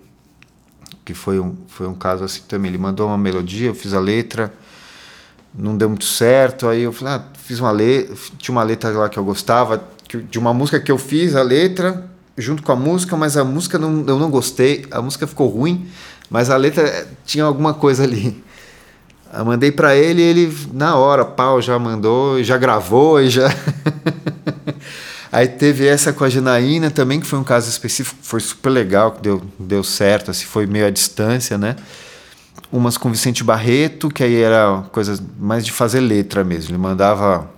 que 1.10 1.14
foi 1.16 1.40
um, 1.40 1.56
foi 1.68 1.88
um 1.88 1.96
caso 1.96 2.24
assim 2.24 2.42
também. 2.48 2.70
Ele 2.70 2.78
mandou 2.78 3.08
uma 3.08 3.18
melodia, 3.18 3.70
eu 3.70 3.74
fiz 3.74 3.96
a 3.96 4.00
letra, 4.00 4.54
não 5.52 5.76
deu 5.76 5.90
muito 5.90 6.06
certo. 6.06 6.68
Aí 6.68 6.84
eu 6.84 6.94
falei, 6.94 7.16
ah, 7.16 7.24
fiz 7.34 7.60
uma 7.60 7.72
letra, 7.72 8.16
tinha 8.38 8.54
uma 8.54 8.62
letra 8.62 8.92
lá 8.92 9.10
que 9.10 9.18
eu 9.18 9.24
gostava, 9.26 9.84
de 10.30 10.38
uma 10.38 10.54
música 10.54 10.80
que 10.80 10.92
eu 10.92 11.00
fiz, 11.00 11.36
a 11.36 11.42
letra, 11.42 12.08
junto 12.38 12.62
com 12.62 12.72
a 12.72 12.76
música, 12.76 13.18
mas 13.18 13.38
a 13.38 13.44
música 13.44 13.80
não, 13.80 14.06
eu 14.08 14.20
não 14.20 14.30
gostei, 14.30 14.86
a 14.92 15.02
música 15.02 15.26
ficou 15.26 15.48
ruim. 15.48 15.88
Mas 16.30 16.52
a 16.52 16.58
letra 16.58 17.08
tinha 17.26 17.44
alguma 17.44 17.74
coisa 17.74 18.04
ali. 18.04 18.44
Eu 19.34 19.46
mandei 19.46 19.72
para 19.72 19.96
ele 19.96 20.22
ele, 20.22 20.58
na 20.72 20.96
hora, 20.96 21.26
pau, 21.26 21.60
já 21.60 21.80
mandou, 21.80 22.44
já 22.44 22.56
gravou 22.56 23.20
e 23.20 23.32
já. 23.32 23.50
Aí 25.32 25.48
teve 25.48 25.86
essa 25.86 26.12
com 26.12 26.24
a 26.24 26.30
Janaína 26.30 26.90
também, 26.90 27.20
que 27.20 27.28
foi 27.28 27.38
um 27.38 27.44
caso 27.44 27.70
específico, 27.70 28.20
foi 28.22 28.40
super 28.40 28.70
legal, 28.70 29.12
que 29.12 29.22
deu, 29.22 29.42
deu 29.60 29.84
certo, 29.84 30.32
assim, 30.32 30.46
foi 30.46 30.66
meio 30.66 30.88
à 30.88 30.90
distância, 30.90 31.58
né? 31.58 31.76
Umas 32.72 32.98
com 32.98 33.12
Vicente 33.12 33.44
Barreto, 33.44 34.10
que 34.10 34.24
aí 34.24 34.36
era 34.36 34.84
coisa 34.92 35.20
mais 35.40 35.66
de 35.66 35.72
fazer 35.72 36.00
letra 36.00 36.44
mesmo. 36.44 36.72
Ele 36.72 36.78
mandava, 36.78 37.50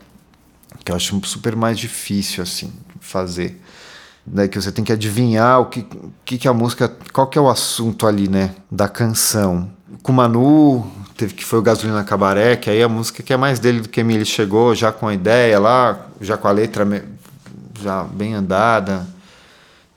que 0.84 0.92
eu 0.92 0.96
acho 0.96 1.20
super 1.26 1.56
mais 1.56 1.78
difícil, 1.78 2.44
assim, 2.44 2.72
fazer 3.00 3.62
né, 4.26 4.48
que 4.48 4.60
você 4.60 4.72
tem 4.72 4.84
que 4.84 4.92
adivinhar 4.92 5.60
o 5.60 5.66
que, 5.66 5.86
que, 6.24 6.38
que 6.38 6.48
a 6.48 6.54
música, 6.54 6.92
qual 7.12 7.28
que 7.28 7.38
é 7.38 7.42
o 7.42 7.50
assunto 7.50 8.08
ali, 8.08 8.28
né, 8.28 8.52
da 8.70 8.88
canção. 8.88 9.70
Com 10.04 10.12
Manu, 10.12 10.90
teve 11.18 11.34
que 11.34 11.44
foi 11.44 11.60
o 11.60 11.62
Gasolina 11.62 12.04
Cabaré, 12.04 12.56
que 12.56 12.70
aí 12.70 12.82
a 12.82 12.90
música 12.90 13.22
que 13.22 13.34
é 13.34 13.38
mais 13.38 13.60
dele 13.60 13.82
do 13.82 13.90
que 13.90 14.00
ele 14.00 14.26
chegou 14.26 14.74
já 14.74 14.92
com 14.92 15.08
a 15.08 15.14
ideia 15.14 15.60
lá, 15.60 16.08
já 16.20 16.38
com 16.38 16.48
a 16.48 16.52
letra 16.52 16.86
já 17.82 18.04
bem 18.04 18.34
andada. 18.34 19.08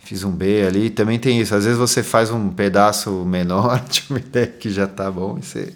Fiz 0.00 0.22
um 0.22 0.30
B 0.30 0.66
ali, 0.66 0.90
também 0.90 1.18
tem 1.18 1.40
isso. 1.40 1.54
Às 1.54 1.64
vezes 1.64 1.78
você 1.78 2.02
faz 2.02 2.30
um 2.30 2.50
pedaço 2.50 3.10
menor 3.24 3.82
de 3.88 4.04
uma 4.10 4.18
ideia 4.18 4.46
que 4.46 4.70
já 4.70 4.86
tá 4.86 5.10
bom 5.10 5.38
e 5.38 5.44
você 5.44 5.72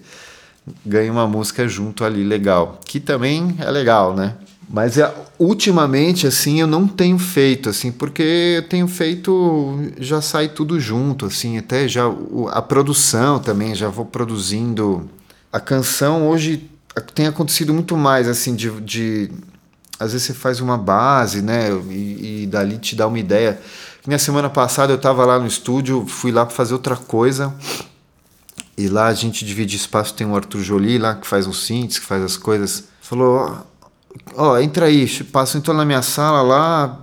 ganha 0.85 1.11
uma 1.11 1.27
música 1.27 1.67
junto 1.67 2.05
ali 2.05 2.23
legal, 2.23 2.79
que 2.85 3.01
também 3.01 3.57
é 3.59 3.71
legal, 3.71 4.15
né? 4.15 4.35
Mas 4.71 4.99
é, 4.99 5.11
ultimamente, 5.39 6.27
assim, 6.27 6.61
eu 6.61 6.67
não 6.67 6.87
tenho 6.87 7.19
feito, 7.19 7.71
assim, 7.71 7.91
porque 7.91 8.57
eu 8.57 8.69
tenho 8.69 8.87
feito, 8.87 9.79
já 9.99 10.21
sai 10.21 10.49
tudo 10.49 10.79
junto, 10.79 11.25
assim, 11.25 11.57
até 11.57 11.89
já 11.89 12.05
a 12.51 12.61
produção 12.61 13.39
também, 13.39 13.75
já 13.75 13.89
vou 13.89 14.05
produzindo. 14.05 15.09
A 15.51 15.59
canção 15.59 16.29
hoje 16.29 16.69
tem 17.15 17.27
acontecido 17.27 17.73
muito 17.73 17.97
mais, 17.97 18.29
assim, 18.29 18.55
de, 18.55 18.71
de 18.83 19.31
às 19.99 20.13
vezes 20.13 20.27
você 20.27 20.35
faz 20.35 20.61
uma 20.61 20.79
base, 20.79 21.43
né, 21.43 21.71
e, 21.91 22.43
e 22.43 22.47
dali 22.47 22.79
te 22.79 22.95
dá 22.95 23.07
uma 23.07 23.19
ideia. 23.19 23.61
Minha 24.07 24.19
semana 24.19 24.49
passada 24.49 24.93
eu 24.93 24.97
estava 24.97 25.25
lá 25.25 25.39
no 25.39 25.47
estúdio, 25.47 26.07
fui 26.07 26.31
lá 26.31 26.47
para 26.47 26.55
fazer 26.55 26.73
outra 26.73 26.97
coisa, 26.97 27.53
e 28.77 28.89
lá 28.89 29.09
a 29.09 29.15
gente 29.15 29.45
divide 29.45 29.77
espaço, 29.77 30.15
tem 30.15 30.27
o 30.27 30.37
Arthur 30.37 30.63
Jolie 30.63 30.99
lá, 30.99 31.17
que 31.17 31.27
faz 31.27 31.47
os 31.47 31.67
synths, 31.67 31.99
que 31.99 32.07
faz 32.07 32.23
as 32.23 32.37
coisas. 32.37 32.85
Falou, 33.03 33.67
ó, 34.37 34.59
entra 34.59 34.87
aí, 34.87 35.09
passou 35.25 35.61
então 35.61 35.75
na 35.75 35.85
minha 35.85 36.01
sala 36.01 36.43
lá, 36.43 37.01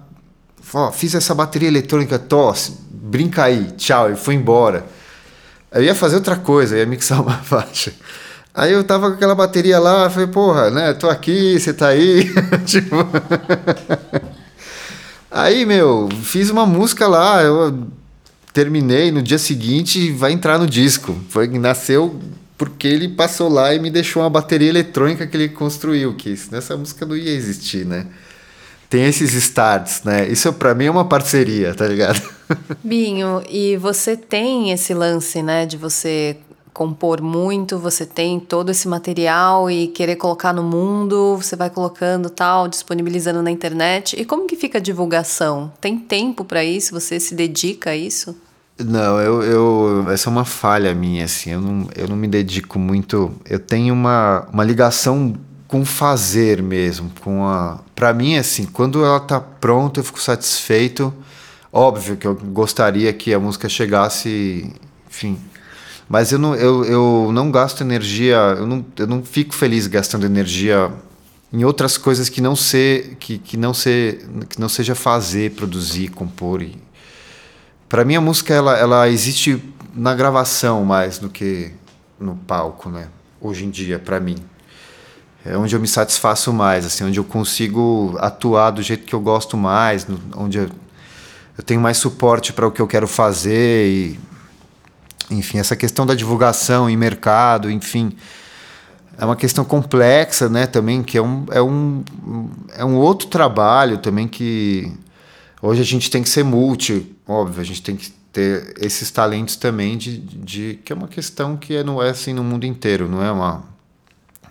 ó, 0.73 0.91
fiz 0.91 1.13
essa 1.15 1.36
bateria 1.36 1.67
eletrônica, 1.67 2.17
tosse, 2.17 2.77
brinca 2.89 3.43
aí, 3.43 3.71
tchau, 3.73 4.10
e 4.12 4.15
foi 4.15 4.36
embora. 4.36 4.86
Eu 5.71 5.84
ia 5.84 5.93
fazer 5.93 6.15
outra 6.15 6.38
coisa, 6.38 6.77
ia 6.77 6.86
mixar 6.86 7.19
uma 7.21 7.38
faixa. 7.39 7.93
Aí 8.56 8.72
eu 8.72 8.84
tava 8.84 9.10
com 9.10 9.15
aquela 9.15 9.36
bateria 9.36 9.80
lá, 9.80 10.10
falei, 10.10 10.28
porra, 10.28 10.70
né, 10.72 10.94
tô 10.94 11.10
aqui, 11.10 11.60
você 11.60 11.74
tá 11.74 11.89
aí, 11.89 12.32
tipo... 12.65 12.96
Aí, 15.30 15.65
meu, 15.65 16.08
fiz 16.24 16.50
uma 16.50 16.65
música 16.65 17.08
lá, 17.08 17.44
eu 17.44 17.88
terminei 18.56 19.12
no 19.12 19.22
dia 19.22 19.38
seguinte 19.38 20.10
vai 20.13 20.32
entrar 20.32 20.58
no 20.58 20.65
disco. 20.65 21.13
Foi 21.28 21.46
nasceu 21.60 22.18
porque 22.58 22.88
ele 22.88 23.10
passou 23.10 23.50
lá 23.50 23.76
e 23.76 23.80
me 23.80 23.91
deixou 23.91 24.24
uma 24.24 24.30
bateria 24.30 24.70
eletrônica 24.70 25.28
que 25.28 25.36
ele 25.36 25.50
construiu, 25.50 26.15
que 26.15 26.39
nessa 26.50 26.78
música 26.78 27.06
não 27.06 27.18
ia 27.18 27.32
existir, 27.32 27.86
né? 27.86 28.08
Tem 28.89 29.04
esses 29.04 29.34
starts, 29.34 30.04
né? 30.06 30.26
Isso 30.30 30.54
para 30.54 30.74
mim 30.74 30.86
é 30.86 30.91
uma 30.91 31.04
parceria, 31.04 31.76
tá 31.76 31.86
ligado? 31.86 32.22
Binho, 32.82 33.44
e 33.50 33.76
você 33.76 34.15
tem 34.15 34.72
esse 34.72 34.94
lance, 34.94 35.44
né, 35.44 35.65
de 35.65 35.76
você 35.76 36.38
compor 36.75 37.21
muito, 37.21 37.79
você 37.79 38.05
tem 38.05 38.38
todo 38.38 38.69
esse 38.69 38.85
material 38.85 39.71
e 39.71 39.88
querer 39.88 40.17
colocar 40.17 40.51
no 40.51 40.61
mundo, 40.61 41.38
você 41.38 41.55
vai 41.55 41.69
colocando 41.69 42.29
tal, 42.29 42.67
disponibilizando 42.67 43.41
na 43.41 43.49
internet. 43.49 44.19
E 44.19 44.25
como 44.25 44.45
que 44.45 44.57
fica 44.57 44.77
a 44.77 44.81
divulgação? 44.81 45.71
Tem 45.79 45.97
tempo 45.97 46.43
para 46.43 46.65
isso? 46.65 46.91
Você 46.91 47.17
se 47.17 47.33
dedica 47.33 47.91
a 47.91 47.95
isso? 47.95 48.35
Não, 48.77 49.21
eu, 49.21 49.41
eu, 49.41 50.11
essa 50.11 50.29
é 50.29 50.31
uma 50.31 50.43
falha 50.43 50.93
minha, 50.93 51.23
assim, 51.23 51.51
eu 51.51 51.61
não, 51.61 51.88
eu 51.95 52.09
não 52.09 52.17
me 52.17 52.27
dedico 52.27 52.77
muito, 52.77 53.31
eu 53.49 53.57
tenho 53.57 53.93
uma, 53.93 54.45
uma 54.51 54.65
ligação 54.65 55.33
com 55.69 55.85
fazer 55.85 56.61
mesmo, 56.61 57.09
com 57.21 57.45
a... 57.47 57.79
Pra 57.95 58.13
mim, 58.13 58.35
assim, 58.35 58.65
quando 58.65 59.05
ela 59.05 59.21
tá 59.21 59.39
pronta, 59.39 60.01
eu 60.01 60.03
fico 60.03 60.21
satisfeito, 60.21 61.13
óbvio 61.71 62.17
que 62.17 62.27
eu 62.27 62.35
gostaria 62.35 63.13
que 63.13 63.33
a 63.33 63.39
música 63.39 63.69
chegasse, 63.69 64.69
enfim, 65.09 65.39
mas 66.08 66.32
eu 66.32 66.39
não, 66.39 66.56
eu, 66.56 66.86
eu 66.86 67.30
não 67.32 67.52
gasto 67.52 67.82
energia, 67.82 68.38
eu 68.58 68.65
não, 68.65 68.86
eu 68.98 69.08
não 69.08 69.24
fico 69.24 69.54
feliz 69.54 69.88
gastando 69.88 70.26
energia 70.26 70.91
em 71.52 71.63
outras 71.63 71.98
coisas 71.98 72.30
que 72.30 72.41
não 72.41 72.56
ser 72.56 73.15
que, 73.20 73.38
que 73.38 73.58
não 73.58 73.74
ser 73.74 74.28
que 74.50 74.60
não 74.60 74.70
seja 74.70 74.94
fazer, 74.96 75.52
produzir, 75.52 76.10
compor 76.10 76.62
e 76.62 76.78
para 77.88 78.04
mim 78.04 78.15
a 78.15 78.22
música 78.22 78.54
ela, 78.54 78.78
ela 78.78 79.10
existe 79.10 79.62
na 79.96 80.13
gravação 80.13 80.84
mais 80.84 81.18
do 81.18 81.30
que 81.30 81.72
no 82.20 82.36
palco, 82.36 82.89
né? 82.89 83.08
Hoje 83.39 83.65
em 83.65 83.70
dia, 83.70 84.00
para 84.00 84.20
mim. 84.20 84.36
É 85.46 85.56
onde 85.56 85.76
eu 85.76 85.80
me 85.80 85.88
satisfaço 85.88 86.52
mais, 86.52 86.86
assim, 86.86 87.04
onde 87.04 87.20
eu 87.20 87.24
consigo 87.24 88.18
atuar 88.20 88.72
do 88.72 88.82
jeito 88.82 89.06
que 89.06 89.13
eu 89.13 89.20
gosto 89.20 89.56
mais, 89.56 90.08
no, 90.08 90.20
onde 90.36 90.58
eu, 90.58 90.70
eu 91.56 91.63
tenho 91.63 91.80
mais 91.80 91.98
suporte 91.98 92.52
para 92.52 92.65
o 92.65 92.72
que 92.72 92.82
eu 92.82 92.88
quero 92.88 93.08
fazer 93.08 93.88
e 93.88 94.20
enfim, 95.29 95.57
essa 95.57 95.75
questão 95.75 96.05
da 96.05 96.13
divulgação 96.13 96.89
em 96.89 96.97
mercado, 96.97 97.69
enfim, 97.69 98.13
é 99.17 99.25
uma 99.25 99.35
questão 99.35 99.63
complexa, 99.63 100.49
né, 100.49 100.67
também, 100.67 101.01
que 101.01 101.17
é 101.17 101.21
um, 101.21 101.45
é 101.51 101.61
um, 101.61 102.03
é 102.75 102.85
um 102.85 102.95
outro 102.95 103.27
trabalho 103.27 103.97
também 103.97 104.27
que 104.27 104.91
Hoje 105.65 105.81
a 105.81 105.85
gente 105.85 106.11
tem 106.11 106.21
que 106.21 106.29
ser 106.29 106.43
multi, 106.43 107.15
óbvio, 107.27 107.59
a 107.59 107.63
gente 107.63 107.81
tem 107.81 107.95
que 107.95 108.11
ter 108.31 108.75
esses 108.79 109.09
talentos 109.09 109.55
também 109.55 109.97
de, 109.97 110.19
de 110.19 110.79
que 110.85 110.93
é 110.93 110.95
uma 110.95 111.07
questão 111.07 111.57
que 111.57 111.81
não 111.83 112.03
é 112.03 112.11
assim 112.11 112.33
no 112.33 112.43
mundo 112.43 112.67
inteiro, 112.67 113.09
não 113.09 113.23
é 113.23 113.31
uma, 113.31 113.63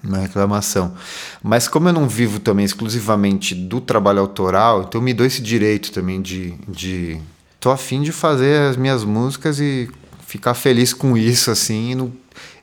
uma 0.03 0.19
reclamação. 0.19 0.93
Mas 1.41 1.69
como 1.69 1.89
eu 1.89 1.93
não 1.93 2.09
vivo 2.09 2.41
também 2.41 2.65
exclusivamente 2.65 3.55
do 3.55 3.81
trabalho 3.81 4.19
autoral, 4.19 4.83
então 4.83 5.01
eu 5.01 5.05
me 5.05 5.15
dou 5.15 5.25
esse 5.25 5.41
direito 5.41 5.93
também 5.93 6.21
de, 6.21 6.55
de 6.67 7.21
tô 7.61 7.71
afim 7.71 8.03
de 8.03 8.11
fazer 8.11 8.71
as 8.71 8.77
minhas 8.77 9.05
músicas 9.05 9.61
e 9.61 9.89
ficar 10.35 10.55
feliz 10.55 10.93
com 10.93 11.17
isso 11.17 11.51
assim. 11.51 11.95
Não, 11.95 12.13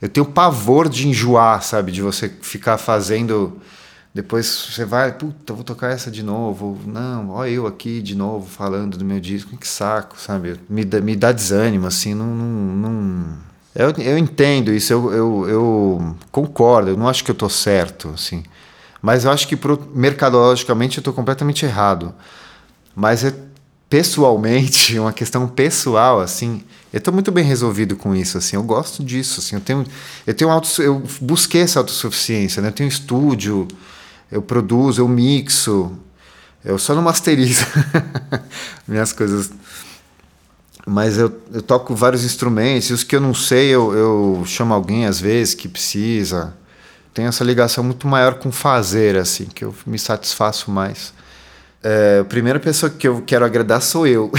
eu 0.01 0.09
tenho 0.09 0.25
pavor 0.25 0.89
de 0.89 1.07
enjoar, 1.07 1.63
sabe, 1.63 1.91
de 1.91 2.01
você 2.01 2.29
ficar 2.41 2.77
fazendo 2.77 3.61
depois 4.13 4.45
você 4.45 4.83
vai, 4.83 5.13
puta, 5.13 5.53
vou 5.53 5.63
tocar 5.63 5.89
essa 5.91 6.11
de 6.11 6.21
novo. 6.21 6.77
Não, 6.85 7.29
ó 7.29 7.45
eu 7.45 7.65
aqui 7.65 8.01
de 8.01 8.13
novo 8.13 8.45
falando 8.45 8.97
do 8.97 9.05
meu 9.05 9.21
disco. 9.21 9.55
Que 9.55 9.67
saco, 9.67 10.19
sabe? 10.19 10.59
Me 10.69 10.83
dá, 10.83 10.99
me 10.99 11.15
dá 11.15 11.31
desânimo, 11.31 11.87
assim, 11.87 12.13
não, 12.13 12.27
não, 12.27 12.89
não, 12.89 13.37
Eu, 13.73 13.91
eu 13.91 14.17
entendo 14.17 14.73
isso, 14.73 14.91
eu, 14.91 15.13
eu, 15.13 15.49
eu 15.49 16.15
concordo, 16.29 16.89
eu 16.89 16.97
não 16.97 17.07
acho 17.07 17.23
que 17.23 17.31
eu 17.31 17.35
tô 17.35 17.47
certo, 17.47 18.09
assim. 18.09 18.43
Mas 19.01 19.23
eu 19.23 19.31
acho 19.31 19.47
que 19.47 19.55
pro, 19.55 19.81
mercadologicamente 19.95 20.97
eu 20.97 21.03
tô 21.03 21.13
completamente 21.13 21.65
errado. 21.65 22.13
Mas 22.93 23.23
é 23.23 23.33
pessoalmente, 23.91 24.97
uma 24.97 25.11
questão 25.11 25.45
pessoal, 25.49 26.21
assim, 26.21 26.63
eu 26.93 27.01
tô 27.01 27.11
muito 27.11 27.29
bem 27.31 27.43
resolvido 27.43 27.97
com 27.97 28.15
isso, 28.15 28.37
assim, 28.37 28.55
eu 28.55 28.63
gosto 28.63 29.03
disso, 29.03 29.41
assim, 29.41 29.57
eu 29.57 29.61
tenho, 29.61 29.85
eu 30.25 30.33
tenho 30.33 30.49
auto, 30.49 30.81
eu 30.81 31.03
busquei 31.19 31.61
essa 31.61 31.79
autossuficiência, 31.79 32.61
né? 32.61 32.69
Eu 32.69 32.73
tenho 32.73 32.87
estúdio, 32.87 33.67
eu 34.31 34.41
produzo, 34.41 35.01
eu 35.01 35.07
mixo, 35.09 35.91
eu 36.63 36.79
só 36.79 36.95
não 36.95 37.01
masterizo 37.01 37.65
minhas 38.87 39.11
coisas 39.11 39.51
mas 40.83 41.17
eu, 41.17 41.31
eu 41.53 41.61
toco 41.61 41.93
vários 41.93 42.23
instrumentos, 42.23 42.89
e 42.89 42.93
os 42.93 43.03
que 43.03 43.15
eu 43.15 43.21
não 43.21 43.35
sei, 43.35 43.69
eu, 43.69 43.93
eu 43.93 44.43
chamo 44.47 44.73
alguém 44.73 45.05
às 45.05 45.19
vezes 45.19 45.53
que 45.53 45.67
precisa. 45.67 46.55
Tenho 47.13 47.27
essa 47.27 47.43
ligação 47.43 47.83
muito 47.83 48.07
maior 48.07 48.35
com 48.35 48.51
fazer, 48.51 49.15
assim, 49.15 49.45
que 49.45 49.63
eu 49.63 49.75
me 49.85 49.99
satisfaço 49.99 50.71
mais. 50.71 51.13
É, 51.83 52.19
a 52.21 52.25
primeira 52.25 52.59
pessoa 52.59 52.89
que 52.89 53.07
eu 53.07 53.21
quero 53.21 53.43
agradar 53.43 53.81
sou 53.81 54.05
eu. 54.05 54.31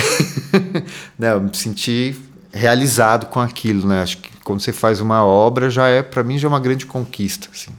né, 1.19 1.33
eu 1.33 1.41
me 1.41 1.55
senti 1.57 2.17
realizado 2.53 3.27
com 3.27 3.41
aquilo, 3.41 3.87
né? 3.87 4.03
Acho 4.03 4.19
que 4.19 4.31
quando 4.45 4.61
você 4.61 4.73
faz 4.73 5.01
uma 5.01 5.25
obra, 5.25 5.71
já 5.71 5.89
é, 5.89 6.03
para 6.03 6.23
mim, 6.23 6.39
já 6.39 6.47
é 6.47 6.51
uma 6.51 6.61
grande 6.61 6.87
conquista, 6.87 7.49
assim. 7.53 7.73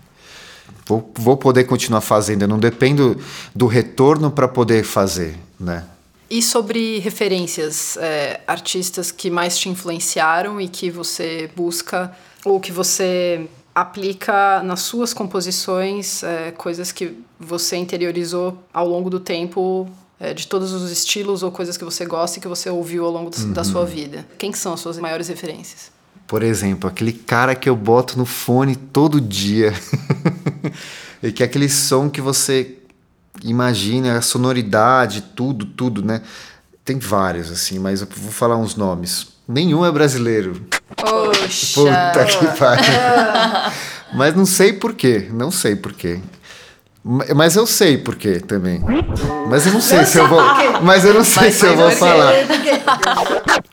Vou, 0.86 1.12
vou 1.18 1.38
poder 1.38 1.64
continuar 1.64 2.02
fazendo, 2.02 2.42
eu 2.42 2.48
não 2.48 2.60
dependo 2.60 3.18
do 3.56 3.68
retorno 3.68 4.30
para 4.30 4.48
poder 4.48 4.84
fazer, 4.84 5.38
né? 5.58 5.86
E 6.30 6.42
sobre 6.42 7.00
referências, 7.00 7.96
é, 7.98 8.42
artistas 8.48 9.12
que 9.12 9.30
mais 9.30 9.58
te 9.58 9.70
influenciaram 9.70 10.60
e 10.60 10.68
que 10.68 10.90
você 10.90 11.50
busca 11.56 12.12
ou 12.44 12.60
que 12.60 12.72
você 12.72 13.48
aplica 13.74 14.62
nas 14.64 14.82
suas 14.82 15.14
composições, 15.14 16.24
é, 16.24 16.52
coisas 16.52 16.92
que 16.92 17.18
você 17.40 17.76
interiorizou 17.76 18.58
ao 18.74 18.88
longo 18.88 19.10
do 19.10 19.20
tempo, 19.20 19.90
é, 20.20 20.34
de 20.34 20.48
todos 20.48 20.72
os 20.72 20.92
estilos 20.92 21.44
ou 21.44 21.52
coisas 21.52 21.76
que 21.76 21.84
você 21.84 22.06
gosta 22.06 22.38
e 22.38 22.42
que 22.42 22.48
você 22.48 22.70
ouviu 22.70 23.06
ao 23.06 23.12
longo 23.12 23.30
do, 23.30 23.38
uhum. 23.38 23.54
da 23.54 23.64
sua 23.64 23.86
vida. 23.86 24.26
Quem 24.38 24.54
são 24.54 24.74
as 24.74 24.80
suas 24.80 24.98
maiores 25.00 25.28
referências? 25.28 25.92
Por 26.28 26.44
exemplo, 26.44 26.90
aquele 26.90 27.12
cara 27.12 27.56
que 27.56 27.68
eu 27.68 27.76
boto 27.76 28.18
no 28.18 28.26
fone 28.26 28.76
todo 28.76 29.20
dia. 29.20 29.74
e 31.22 31.32
que 31.32 31.44
é 31.44 31.46
aquele 31.46 31.68
som 31.68 32.10
que 32.10 32.22
você 32.22 32.78
imagina 33.44 34.18
a 34.18 34.22
sonoridade, 34.22 35.22
tudo, 35.36 35.66
tudo, 35.66 36.04
né? 36.04 36.22
Tem 36.86 37.00
vários, 37.00 37.52
assim, 37.52 37.80
mas 37.80 38.02
eu 38.02 38.08
vou 38.08 38.32
falar 38.32 38.58
uns 38.58 38.76
nomes. 38.76 39.33
Nenhum 39.48 39.86
é 39.86 39.92
brasileiro. 39.92 40.62
Poxa! 40.96 41.82
Puta 41.82 42.26
que 42.26 42.58
pariu. 42.58 42.94
mas 44.14 44.36
não 44.36 44.46
sei 44.46 44.74
porquê, 44.74 45.30
não 45.32 45.52
sei 45.52 45.76
porquê. 45.76 46.20
Mas 47.36 47.58
eu 47.58 47.68
sei 47.68 47.98
porquê 47.98 48.40
também. 48.40 48.82
Mas 49.50 49.68
eu 49.68 49.74
não 49.74 49.82
sei 49.82 50.06
se 50.06 50.18
eu 50.18 50.28
vou. 50.28 50.42
Mas 50.82 51.04
eu 51.04 51.14
não 51.14 51.24
sei 51.24 51.44
mas, 51.44 51.56
se 51.56 51.66
eu 51.66 51.76
vou 51.76 51.92
falar. 51.92 52.34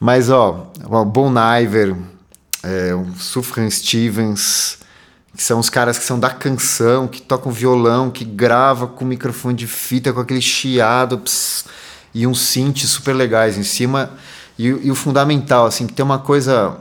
mas 0.00 0.28
ó, 0.28 0.72
Bon 1.06 1.32
Iver, 1.62 1.94
é, 2.64 2.90
Sufjan 3.16 3.70
Stevens, 3.70 4.78
que 5.36 5.42
são 5.42 5.60
os 5.60 5.70
caras 5.70 5.96
que 5.96 6.04
são 6.04 6.18
da 6.18 6.30
canção, 6.30 7.06
que 7.06 7.22
tocam 7.22 7.52
violão, 7.52 8.10
que 8.10 8.24
grava 8.24 8.88
com 8.88 9.04
microfone 9.04 9.54
de 9.54 9.68
fita, 9.68 10.12
com 10.12 10.20
aquele 10.20 10.42
chiado 10.42 11.16
pss, 11.18 11.66
e 12.12 12.26
uns 12.26 12.40
synths 12.40 12.90
super 12.90 13.14
legais 13.14 13.56
em 13.56 13.62
cima. 13.62 14.10
E, 14.60 14.86
e, 14.86 14.90
o 14.90 14.94
fundamental, 14.94 15.66
assim, 15.66 15.86
tem 15.86 16.04
uma 16.04 16.18
coisa 16.18 16.76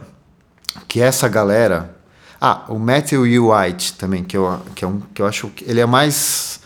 que 0.87 0.99
essa 0.99 1.27
galera... 1.27 1.95
Ah, 2.41 2.65
o 2.69 2.79
Matthew 2.79 3.27
E. 3.27 3.39
White 3.39 3.93
também, 3.93 4.23
que 4.23 4.35
eu, 4.35 4.59
que, 4.75 4.85
é 4.85 4.87
um, 4.87 5.01
que 5.13 5.21
eu 5.21 5.25
acho 5.25 5.47
que 5.49 5.63
ele 5.69 5.79
é 5.79 5.85
mais, 5.85 6.59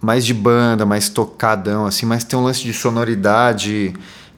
mais 0.00 0.24
de 0.24 0.32
banda, 0.32 0.86
mais 0.86 1.08
tocadão, 1.08 1.86
assim, 1.86 2.06
mas 2.06 2.24
tem 2.24 2.38
um 2.38 2.42
lance 2.42 2.62
de 2.62 2.72
sonoridade... 2.72 3.94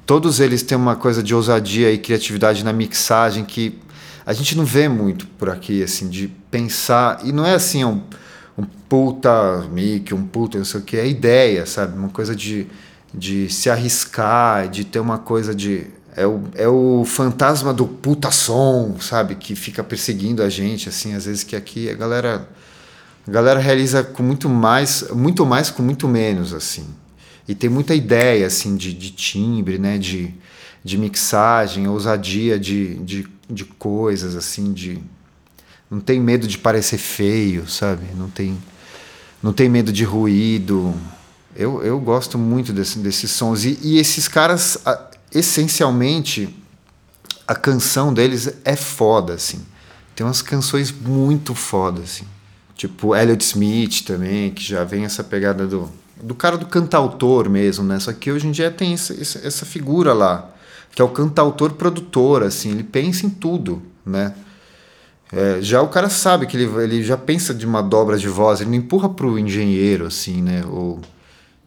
Todos 0.06 0.40
eles 0.40 0.62
têm 0.62 0.78
uma 0.78 0.96
coisa 0.96 1.22
de 1.22 1.34
ousadia 1.34 1.92
e 1.92 1.98
criatividade 1.98 2.64
na 2.64 2.72
mixagem 2.72 3.44
que 3.44 3.78
a 4.24 4.32
gente 4.32 4.56
não 4.56 4.64
vê 4.64 4.88
muito 4.88 5.26
por 5.26 5.50
aqui, 5.50 5.82
assim, 5.82 6.08
de 6.08 6.28
pensar. 6.50 7.20
E 7.24 7.30
não 7.30 7.44
é 7.44 7.54
assim, 7.54 7.84
um, 7.84 8.00
um 8.56 8.64
puta 8.88 9.66
mic, 9.70 10.14
um 10.14 10.26
puta 10.26 10.56
não 10.56 10.64
sei 10.64 10.80
o 10.80 10.82
que, 10.82 10.96
é 10.96 11.06
ideia, 11.06 11.66
sabe? 11.66 11.98
Uma 11.98 12.08
coisa 12.08 12.34
de, 12.34 12.66
de 13.14 13.48
se 13.48 13.70
arriscar, 13.70 14.68
de 14.68 14.84
ter 14.84 15.00
uma 15.00 15.18
coisa 15.18 15.54
de. 15.54 15.86
É 16.16 16.26
o, 16.26 16.42
é 16.54 16.66
o 16.68 17.04
fantasma 17.04 17.72
do 17.72 17.86
puta 17.86 18.30
som, 18.30 18.96
sabe? 19.00 19.36
Que 19.36 19.54
fica 19.54 19.84
perseguindo 19.84 20.42
a 20.42 20.48
gente, 20.48 20.88
assim, 20.88 21.14
às 21.14 21.26
vezes 21.26 21.44
que 21.44 21.56
aqui 21.56 21.90
a 21.90 21.94
galera. 21.94 22.48
A 23.26 23.30
galera 23.30 23.60
realiza 23.60 24.02
com 24.02 24.22
muito 24.22 24.48
mais, 24.48 25.04
muito 25.10 25.44
mais 25.44 25.70
com 25.70 25.82
muito 25.82 26.08
menos, 26.08 26.54
assim. 26.54 26.86
E 27.46 27.54
tem 27.54 27.68
muita 27.68 27.94
ideia, 27.94 28.46
assim, 28.46 28.74
de, 28.74 28.92
de 28.94 29.10
timbre, 29.10 29.78
né? 29.78 29.98
De, 29.98 30.34
de 30.82 30.96
mixagem, 30.96 31.86
ousadia 31.86 32.58
de, 32.58 32.94
de 32.96 33.28
de 33.48 33.64
coisas, 33.64 34.36
assim, 34.36 34.72
de. 34.72 34.98
Não 35.90 36.00
tem 36.00 36.20
medo 36.20 36.46
de 36.46 36.58
parecer 36.58 36.98
feio, 36.98 37.66
sabe? 37.66 38.04
Não 38.14 38.28
tem, 38.28 38.58
não 39.42 39.52
tem 39.52 39.68
medo 39.68 39.90
de 39.90 40.04
ruído. 40.04 40.94
Eu, 41.58 41.82
eu 41.82 41.98
gosto 41.98 42.38
muito 42.38 42.72
desse, 42.72 43.00
desses 43.00 43.30
sons. 43.32 43.64
E, 43.64 43.78
e 43.82 43.98
esses 43.98 44.28
caras, 44.28 44.78
a, 44.86 45.10
essencialmente, 45.34 46.56
a 47.46 47.54
canção 47.54 48.14
deles 48.14 48.48
é 48.64 48.76
foda, 48.76 49.34
assim. 49.34 49.60
Tem 50.14 50.24
umas 50.24 50.40
canções 50.40 50.92
muito 50.92 51.54
foda, 51.56 52.02
assim. 52.02 52.24
Tipo 52.76 53.16
Elliot 53.16 53.44
Smith 53.44 54.04
também, 54.04 54.52
que 54.52 54.62
já 54.62 54.84
vem 54.84 55.04
essa 55.04 55.24
pegada 55.24 55.66
do, 55.66 55.90
do 56.22 56.34
cara 56.34 56.56
do 56.56 56.66
cantautor 56.66 57.50
mesmo, 57.50 57.84
né? 57.84 57.98
Só 57.98 58.12
que 58.12 58.30
hoje 58.30 58.46
em 58.46 58.52
dia 58.52 58.70
tem 58.70 58.94
essa, 58.94 59.12
essa 59.14 59.66
figura 59.66 60.14
lá 60.14 60.54
que 60.98 61.02
é 61.02 61.04
o 61.04 61.08
cantautor 61.08 61.74
produtor, 61.74 62.42
assim, 62.42 62.70
ele 62.72 62.82
pensa 62.82 63.24
em 63.24 63.30
tudo, 63.30 63.80
né? 64.04 64.34
É, 65.30 65.58
já 65.60 65.80
o 65.80 65.86
cara 65.86 66.08
sabe 66.08 66.44
que 66.46 66.56
ele, 66.56 66.64
ele 66.82 67.04
já 67.04 67.16
pensa 67.16 67.54
de 67.54 67.66
uma 67.66 67.80
dobra 67.80 68.18
de 68.18 68.28
voz, 68.28 68.60
ele 68.60 68.70
não 68.70 68.76
empurra 68.78 69.08
pro 69.08 69.38
engenheiro, 69.38 70.06
assim, 70.06 70.42
né? 70.42 70.64
Ou, 70.66 71.00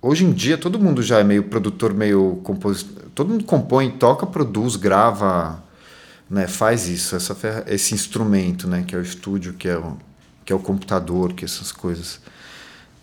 hoje 0.01 0.25
em 0.25 0.31
dia 0.31 0.57
todo 0.57 0.79
mundo 0.79 1.03
já 1.03 1.19
é 1.19 1.23
meio 1.23 1.43
produtor, 1.43 1.93
meio 1.93 2.39
compositor, 2.43 3.03
todo 3.13 3.29
mundo 3.29 3.43
compõe, 3.43 3.91
toca, 3.91 4.25
produz, 4.25 4.75
grava, 4.75 5.63
né? 6.29 6.47
Faz 6.47 6.87
isso, 6.87 7.15
essa 7.15 7.35
esse 7.67 7.93
instrumento, 7.93 8.67
né? 8.67 8.83
Que 8.87 8.95
é 8.95 8.97
o 8.97 9.01
estúdio, 9.01 9.53
que 9.53 9.67
é 9.67 9.77
o, 9.77 9.97
que 10.45 10.51
é 10.51 10.55
o 10.55 10.59
computador, 10.59 11.33
que 11.33 11.43
é 11.43 11.47
essas 11.47 11.71
coisas. 11.71 12.19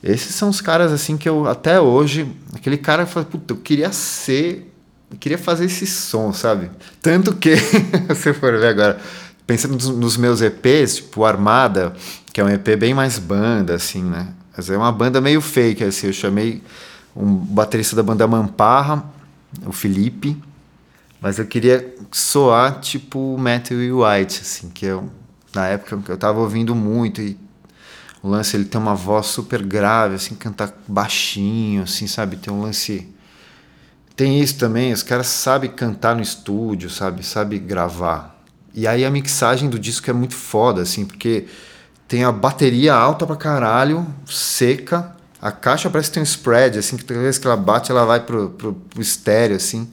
Esses 0.02 0.34
são 0.34 0.48
os 0.48 0.60
caras 0.60 0.92
assim 0.92 1.16
que 1.16 1.28
eu 1.28 1.46
até 1.46 1.80
hoje, 1.80 2.30
aquele 2.54 2.78
cara 2.78 3.04
fala, 3.06 3.26
puta, 3.26 3.52
eu 3.52 3.58
queria 3.58 3.92
ser 3.92 4.68
eu 5.10 5.16
queria 5.16 5.38
fazer 5.38 5.64
esse 5.64 5.86
som, 5.86 6.32
sabe? 6.32 6.70
Tanto 7.00 7.34
que, 7.34 7.56
se 8.14 8.32
for 8.34 8.58
ver 8.58 8.66
agora, 8.66 9.00
pensando 9.46 9.74
nos 9.94 10.16
meus 10.18 10.42
EPs, 10.42 10.96
tipo 10.96 11.24
Armada, 11.24 11.94
que 12.32 12.40
é 12.40 12.44
um 12.44 12.48
EP 12.48 12.76
bem 12.78 12.92
mais 12.92 13.18
banda, 13.18 13.74
assim, 13.74 14.02
né? 14.02 14.28
Mas 14.54 14.68
é 14.68 14.76
uma 14.76 14.92
banda 14.92 15.20
meio 15.20 15.40
fake, 15.40 15.82
assim. 15.82 16.08
Eu 16.08 16.12
chamei 16.12 16.62
um 17.18 17.34
baterista 17.34 17.96
da 17.96 18.02
banda 18.02 18.26
Mamparra, 18.26 19.04
o 19.66 19.72
Felipe, 19.72 20.40
mas 21.20 21.38
eu 21.38 21.46
queria 21.46 21.94
soar 22.12 22.80
tipo 22.80 23.36
Matthew 23.36 24.02
White, 24.02 24.40
assim, 24.40 24.70
que 24.70 24.86
eu, 24.86 25.10
na 25.52 25.66
época 25.66 26.12
eu 26.12 26.16
tava 26.16 26.38
ouvindo 26.38 26.74
muito 26.74 27.20
e 27.20 27.36
o 28.22 28.28
lance 28.28 28.56
ele 28.56 28.64
tem 28.64 28.80
uma 28.80 28.94
voz 28.94 29.26
super 29.26 29.62
grave, 29.64 30.14
assim, 30.14 30.36
cantar 30.36 30.72
baixinho, 30.86 31.82
assim, 31.82 32.06
sabe? 32.06 32.36
Tem 32.36 32.52
um 32.52 32.62
lance 32.62 33.12
tem 34.14 34.40
isso 34.40 34.58
também, 34.58 34.92
os 34.92 35.04
caras 35.04 35.28
sabem 35.28 35.70
cantar 35.70 36.16
no 36.16 36.22
estúdio, 36.22 36.90
sabe? 36.90 37.24
Sabe 37.24 37.56
gravar. 37.56 38.36
E 38.74 38.84
aí 38.86 39.04
a 39.04 39.10
mixagem 39.10 39.70
do 39.70 39.78
disco 39.78 40.10
é 40.10 40.12
muito 40.12 40.34
foda, 40.34 40.82
assim, 40.82 41.04
porque 41.04 41.46
tem 42.08 42.24
a 42.24 42.32
bateria 42.32 42.94
alta 42.94 43.24
pra 43.26 43.36
caralho, 43.36 44.06
seca, 44.26 45.16
a 45.40 45.52
caixa 45.52 45.88
parece 45.88 46.10
que 46.10 46.14
tem 46.14 46.22
um 46.22 46.24
spread, 46.24 46.78
assim, 46.78 46.96
que 46.96 47.04
toda 47.04 47.20
vez 47.20 47.38
que 47.38 47.46
ela 47.46 47.56
bate, 47.56 47.90
ela 47.90 48.04
vai 48.04 48.20
pro, 48.20 48.50
pro, 48.50 48.74
pro 48.74 49.02
estéreo, 49.02 49.56
assim. 49.56 49.88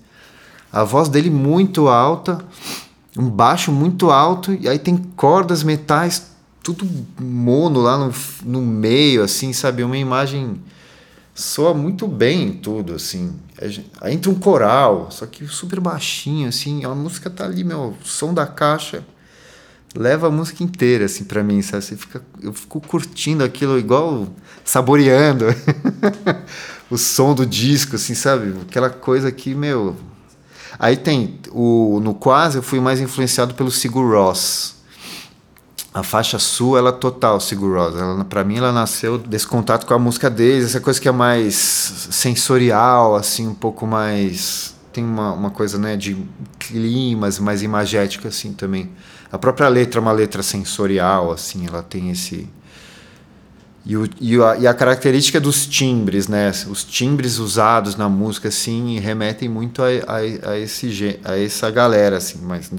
A 0.71 0.83
voz 0.83 1.07
dele 1.07 1.29
muito 1.29 1.87
alta, 1.87 2.43
um 3.17 3.29
baixo 3.29 3.71
muito 3.71 4.09
alto, 4.11 4.53
e 4.53 4.67
aí 4.67 4.79
tem 4.79 4.97
cordas, 4.97 5.63
metais, 5.63 6.31
tudo 6.63 6.87
mono 7.19 7.79
lá 7.79 7.97
no, 7.97 8.13
no 8.43 8.61
meio, 8.61 9.23
assim, 9.23 9.53
sabe? 9.53 9.83
Uma 9.83 9.97
imagem 9.97 10.59
soa 11.33 11.73
muito 11.73 12.07
bem 12.07 12.53
tudo, 12.53 12.93
assim. 12.93 13.35
Aí 14.01 14.13
entra 14.13 14.31
um 14.31 14.35
coral, 14.35 15.09
só 15.11 15.25
que 15.25 15.47
super 15.47 15.79
baixinho, 15.79 16.49
assim. 16.49 16.83
A 16.83 16.95
música 16.95 17.29
tá 17.29 17.45
ali, 17.45 17.63
meu, 17.63 17.95
som 18.03 18.33
da 18.33 18.47
caixa 18.47 19.05
leva 19.95 20.27
a 20.27 20.31
música 20.31 20.63
inteira, 20.63 21.05
assim, 21.05 21.23
para 21.23 21.43
mim, 21.43 21.61
sabe? 21.61 21.83
Você 21.83 21.95
fica, 21.95 22.21
eu 22.41 22.53
fico 22.53 22.79
curtindo 22.81 23.43
aquilo 23.43 23.79
igual 23.79 24.27
saboreando 24.63 25.45
o 26.89 26.97
som 26.97 27.33
do 27.33 27.45
disco, 27.45 27.95
assim, 27.95 28.13
sabe? 28.13 28.53
Aquela 28.61 28.89
coisa 28.89 29.31
que, 29.31 29.55
meu. 29.55 29.95
Aí 30.77 30.97
tem 30.97 31.39
o 31.51 32.01
no 32.03 32.13
quase 32.13 32.57
eu 32.57 32.63
fui 32.63 32.81
mais 32.81 32.99
influenciado 32.99 33.53
pelo 33.53 33.71
Sigur 33.71 34.13
Ross. 34.13 34.75
A 35.93 36.03
faixa 36.03 36.37
sul, 36.37 36.77
ela 36.77 36.89
é 36.89 36.93
total 36.93 37.39
Sigur 37.39 37.77
Ross. 37.77 37.95
Ela, 37.95 38.25
pra 38.25 38.43
mim, 38.43 38.57
ela 38.57 38.73
nasceu 38.73 39.17
desse 39.17 39.47
contato 39.47 39.85
com 39.85 39.93
a 39.93 39.99
música 39.99 40.29
deles, 40.29 40.65
essa 40.65 40.81
coisa 40.81 40.99
que 40.99 41.07
é 41.07 41.11
mais 41.11 41.55
sensorial, 42.11 43.15
assim, 43.15 43.47
um 43.47 43.53
pouco 43.53 43.87
mais. 43.87 44.75
Tem 44.91 45.03
uma, 45.03 45.31
uma 45.31 45.49
coisa, 45.51 45.77
né, 45.77 45.95
de 45.95 46.17
climas, 46.59 47.39
mais 47.39 47.63
imagética, 47.63 48.27
assim, 48.27 48.51
também. 48.51 48.91
A 49.35 49.37
própria 49.37 49.67
letra 49.67 49.99
é 49.99 50.01
uma 50.01 50.13
letra 50.13 50.41
sensorial, 50.41 51.29
assim, 51.29 51.67
ela 51.67 51.83
tem 51.83 52.09
esse. 52.09 52.47
E, 53.85 53.97
o, 53.97 54.09
e, 54.21 54.41
a, 54.41 54.55
e 54.55 54.65
a 54.65 54.73
característica 54.73 55.41
dos 55.41 55.67
timbres, 55.67 56.29
né? 56.29 56.49
Os 56.69 56.85
timbres 56.85 57.37
usados 57.37 57.97
na 57.97 58.07
música, 58.07 58.47
assim, 58.47 58.97
remetem 58.97 59.49
muito 59.49 59.83
a, 59.83 59.87
a, 59.87 60.51
a, 60.51 60.57
esse, 60.57 61.19
a 61.25 61.37
essa 61.37 61.69
galera, 61.69 62.15
assim, 62.15 62.39
mas. 62.41 62.71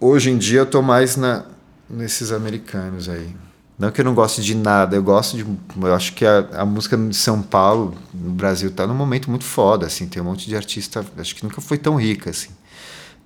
Hoje 0.00 0.30
em 0.30 0.38
dia 0.38 0.60
eu 0.60 0.66
tô 0.66 0.80
mais 0.80 1.16
na, 1.16 1.44
nesses 1.88 2.32
americanos 2.32 3.06
aí. 3.06 3.36
Não 3.78 3.90
que 3.90 4.00
eu 4.00 4.06
não 4.06 4.14
goste 4.14 4.40
de 4.40 4.54
nada, 4.54 4.96
eu 4.96 5.02
gosto 5.02 5.36
de. 5.36 5.44
Eu 5.82 5.94
acho 5.94 6.14
que 6.14 6.24
a, 6.24 6.48
a 6.54 6.64
música 6.64 6.96
de 6.96 7.14
São 7.14 7.42
Paulo, 7.42 7.94
no 8.14 8.30
Brasil, 8.30 8.70
tá 8.70 8.86
num 8.86 8.94
momento 8.94 9.28
muito 9.28 9.44
foda, 9.44 9.84
assim. 9.84 10.06
Tem 10.08 10.22
um 10.22 10.24
monte 10.24 10.48
de 10.48 10.56
artista, 10.56 11.04
acho 11.18 11.36
que 11.36 11.44
nunca 11.44 11.60
foi 11.60 11.76
tão 11.76 11.96
rica, 11.96 12.30
assim. 12.30 12.48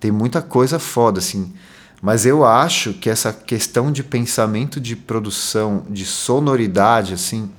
Tem 0.00 0.10
muita 0.10 0.40
coisa 0.40 0.78
foda, 0.78 1.18
assim. 1.18 1.52
Mas 2.00 2.24
eu 2.24 2.44
acho 2.44 2.94
que 2.94 3.10
essa 3.10 3.32
questão 3.32 3.90
de 3.90 4.04
pensamento 4.04 4.80
de 4.80 4.94
produção, 4.94 5.84
de 5.90 6.04
sonoridade, 6.04 7.14
assim, 7.14 7.50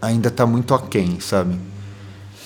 ainda 0.00 0.30
tá 0.30 0.46
muito 0.46 0.74
aquém, 0.74 1.18
sabe? 1.18 1.58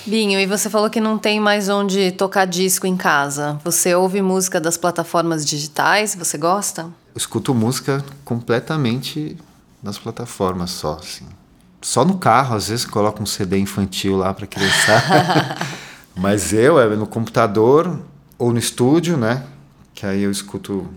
Binho, 0.06 0.38
e 0.38 0.46
você 0.46 0.70
falou 0.70 0.88
que 0.88 1.00
não 1.00 1.18
tem 1.18 1.40
mais 1.40 1.68
onde 1.68 2.12
tocar 2.12 2.44
disco 2.46 2.86
em 2.86 2.96
casa. 2.96 3.60
Você 3.64 3.94
ouve 3.94 4.22
música 4.22 4.60
das 4.60 4.76
plataformas 4.76 5.44
digitais? 5.44 6.14
Você 6.14 6.38
gosta? 6.38 6.82
Eu 6.82 7.18
escuto 7.18 7.52
música 7.52 8.04
completamente 8.24 9.36
nas 9.82 9.98
plataformas 9.98 10.70
só, 10.70 10.98
assim. 11.02 11.26
Só 11.82 12.04
no 12.04 12.18
carro, 12.18 12.56
às 12.56 12.68
vezes, 12.68 12.84
coloco 12.84 13.22
um 13.22 13.26
CD 13.26 13.58
infantil 13.58 14.16
lá 14.16 14.32
para 14.32 14.46
criançar. 14.46 15.58
Mas 16.16 16.52
eu, 16.52 16.78
é 16.80 16.86
no 16.96 17.06
computador 17.06 18.00
ou 18.38 18.52
no 18.52 18.58
estúdio, 18.58 19.16
né? 19.16 19.44
Que 19.94 20.06
aí 20.06 20.22
eu 20.22 20.30
escuto 20.30 20.88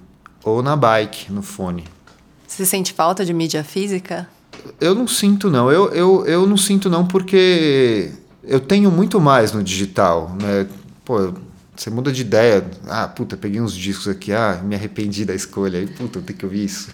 ou 0.43 0.61
na 0.61 0.75
bike, 0.75 1.31
no 1.31 1.41
fone. 1.41 1.85
Você 2.47 2.65
sente 2.65 2.93
falta 2.93 3.23
de 3.23 3.33
mídia 3.33 3.63
física? 3.63 4.27
Eu 4.79 4.95
não 4.95 5.07
sinto, 5.07 5.49
não. 5.49 5.71
Eu, 5.71 5.89
eu, 5.89 6.25
eu 6.25 6.47
não 6.47 6.57
sinto, 6.57 6.89
não, 6.89 7.05
porque 7.05 8.11
eu 8.43 8.59
tenho 8.59 8.91
muito 8.91 9.19
mais 9.19 9.51
no 9.51 9.63
digital, 9.63 10.35
né? 10.41 10.67
Pô, 11.05 11.33
você 11.79 11.89
muda 11.89 12.11
de 12.11 12.21
ideia. 12.21 12.69
Ah, 12.87 13.07
puta, 13.07 13.37
peguei 13.37 13.61
uns 13.61 13.73
discos 13.73 14.09
aqui, 14.09 14.33
ah, 14.33 14.59
me 14.63 14.75
arrependi 14.75 15.23
da 15.23 15.33
escolha. 15.33 15.79
Aí, 15.79 15.87
puta, 15.87 16.19
eu 16.19 16.23
tenho 16.23 16.37
que 16.37 16.45
ouvir 16.45 16.65
isso. 16.65 16.89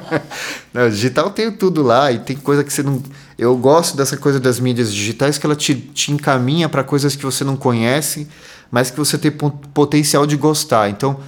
não, 0.72 0.88
digital 0.88 1.30
tem 1.30 1.52
tudo 1.52 1.82
lá 1.82 2.10
e 2.10 2.18
tem 2.18 2.36
coisa 2.36 2.64
que 2.64 2.72
você 2.72 2.82
não. 2.82 3.02
Eu 3.36 3.54
gosto 3.56 3.96
dessa 3.96 4.16
coisa 4.16 4.40
das 4.40 4.58
mídias 4.58 4.94
digitais 4.94 5.36
que 5.36 5.44
ela 5.44 5.54
te, 5.54 5.74
te 5.74 6.10
encaminha 6.10 6.70
para 6.70 6.82
coisas 6.82 7.14
que 7.14 7.24
você 7.24 7.44
não 7.44 7.54
conhece, 7.54 8.26
mas 8.70 8.90
que 8.90 8.98
você 8.98 9.16
tem 9.16 9.30
potencial 9.30 10.26
de 10.26 10.36
gostar. 10.36 10.90
Então, 10.90 11.20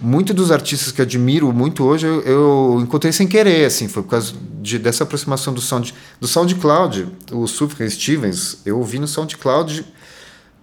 muito 0.00 0.34
dos 0.34 0.50
artistas 0.50 0.92
que 0.92 1.00
admiro 1.00 1.52
muito 1.52 1.84
hoje 1.84 2.06
eu, 2.06 2.20
eu, 2.22 2.80
encontrei 2.82 3.12
sem 3.12 3.26
querer, 3.26 3.64
assim, 3.64 3.88
foi 3.88 4.02
por 4.02 4.10
causa 4.10 4.34
de, 4.60 4.78
dessa 4.78 5.04
aproximação 5.04 5.54
do 5.54 5.60
Sound, 5.60 5.94
do 6.20 6.26
SoundCloud. 6.26 7.08
O 7.32 7.46
Sufjan 7.46 7.88
Stevens, 7.88 8.58
eu 8.66 8.78
ouvi 8.78 8.98
no 8.98 9.06
SoundCloud 9.06 9.86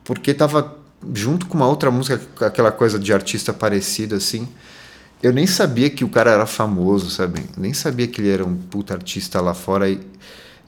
porque 0.03 0.31
estava 0.31 0.77
junto 1.13 1.45
com 1.45 1.55
uma 1.55 1.67
outra 1.67 1.89
música, 1.89 2.21
aquela 2.45 2.71
coisa 2.71 2.99
de 2.99 3.13
artista 3.13 3.53
parecido, 3.53 4.15
assim. 4.15 4.47
Eu 5.21 5.31
nem 5.31 5.45
sabia 5.45 5.89
que 5.89 6.03
o 6.03 6.09
cara 6.09 6.31
era 6.31 6.45
famoso, 6.45 7.09
sabe? 7.09 7.45
Nem 7.57 7.73
sabia 7.73 8.07
que 8.07 8.21
ele 8.21 8.29
era 8.29 8.45
um 8.45 8.55
puta 8.55 8.93
artista 8.93 9.39
lá 9.39 9.53
fora. 9.53 9.89
E, 9.89 9.99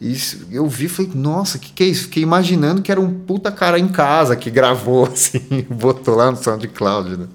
e 0.06 0.18
eu 0.52 0.68
vi 0.68 0.86
e 0.86 0.90
falei, 0.90 1.12
nossa, 1.16 1.58
que 1.58 1.72
que 1.72 1.82
é 1.82 1.88
isso? 1.88 2.04
Fiquei 2.04 2.22
imaginando 2.22 2.82
que 2.82 2.92
era 2.92 3.00
um 3.00 3.10
puta 3.10 3.50
cara 3.50 3.80
em 3.80 3.88
casa 3.88 4.36
que 4.36 4.52
gravou, 4.52 5.06
assim, 5.08 5.66
botou 5.70 6.16
lá 6.16 6.30
no 6.30 6.36
SoundCloud, 6.36 7.16
né? 7.16 7.28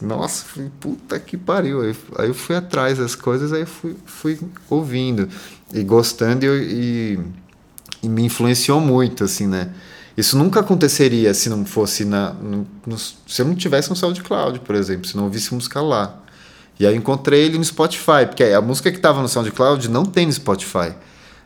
Nossa, 0.00 0.46
fui, 0.46 0.70
puta 0.80 1.20
que 1.20 1.36
pariu. 1.36 1.82
Aí, 1.82 1.94
aí 2.18 2.28
eu 2.28 2.34
fui 2.34 2.56
atrás 2.56 2.96
das 2.96 3.14
coisas, 3.14 3.52
aí 3.52 3.66
fui, 3.66 3.94
fui 4.06 4.40
ouvindo 4.70 5.28
e 5.74 5.82
gostando 5.82 6.46
e, 6.46 6.48
e, 6.48 7.18
e, 8.04 8.08
me 8.08 8.24
influenciou 8.24 8.80
muito, 8.80 9.22
assim, 9.22 9.46
né? 9.46 9.68
Isso 10.16 10.38
nunca 10.38 10.60
aconteceria 10.60 11.34
se 11.34 11.50
não 11.50 11.66
fosse 11.66 12.06
na. 12.06 12.32
No, 12.32 12.66
no, 12.86 12.96
se 12.98 13.42
eu 13.42 13.44
não 13.44 13.54
tivesse 13.54 13.92
um 13.92 13.94
SoundCloud, 13.94 14.60
por 14.60 14.74
exemplo, 14.74 15.06
se 15.06 15.14
não 15.14 15.24
ouvisse 15.24 15.52
música 15.52 15.82
lá. 15.82 16.18
E 16.80 16.86
aí 16.86 16.94
eu 16.94 16.96
encontrei 16.96 17.44
ele 17.44 17.58
no 17.58 17.64
Spotify, 17.64 18.24
porque 18.26 18.42
a 18.42 18.62
música 18.62 18.90
que 18.90 18.96
estava 18.96 19.20
no 19.20 19.28
SoundCloud 19.28 19.90
não 19.90 20.06
tem 20.06 20.24
no 20.24 20.32
Spotify 20.32 20.94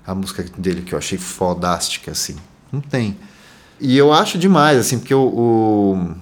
a 0.06 0.14
música 0.14 0.44
dele 0.56 0.82
que 0.82 0.94
eu 0.94 0.98
achei 0.98 1.18
fodástica, 1.18 2.10
assim. 2.10 2.36
Não 2.72 2.80
tem. 2.80 3.16
E 3.80 3.96
eu 3.96 4.12
acho 4.12 4.38
demais, 4.38 4.78
assim, 4.78 4.98
porque 4.98 5.14
o, 5.14 5.22
o, 5.22 6.14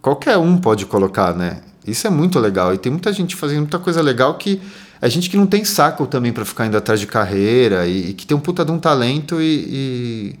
qualquer 0.00 0.38
um 0.38 0.56
pode 0.56 0.86
colocar, 0.86 1.34
né? 1.34 1.60
Isso 1.86 2.06
é 2.06 2.10
muito 2.10 2.38
legal. 2.38 2.74
E 2.74 2.78
tem 2.78 2.90
muita 2.90 3.12
gente 3.12 3.36
fazendo 3.36 3.60
muita 3.60 3.78
coisa 3.78 4.02
legal 4.02 4.34
que 4.34 4.60
é 5.00 5.08
gente 5.08 5.28
que 5.28 5.36
não 5.36 5.46
tem 5.46 5.64
saco 5.64 6.06
também 6.06 6.32
para 6.32 6.44
ficar 6.44 6.66
indo 6.66 6.76
atrás 6.76 6.98
de 6.98 7.06
carreira 7.06 7.86
e, 7.86 8.10
e, 8.10 8.14
que 8.14 8.26
tem 8.26 8.36
um 8.36 8.40
puta 8.40 8.64
de 8.64 8.72
um 8.72 8.78
talento 8.78 9.40
e, 9.40 9.66
e 9.68 10.38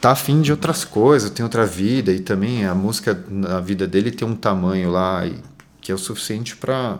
tá 0.00 0.12
afim 0.12 0.40
de 0.40 0.52
outras 0.52 0.84
coisas, 0.84 1.30
tem 1.30 1.42
outra 1.42 1.66
vida 1.66 2.12
e 2.12 2.20
também 2.20 2.64
a 2.64 2.74
música 2.74 3.20
na 3.28 3.60
vida 3.60 3.86
dele 3.86 4.10
tem 4.10 4.26
um 4.26 4.36
tamanho 4.36 4.90
lá 4.90 5.26
e, 5.26 5.34
que 5.80 5.90
é 5.90 5.94
o 5.94 5.98
suficiente 5.98 6.56
para 6.56 6.98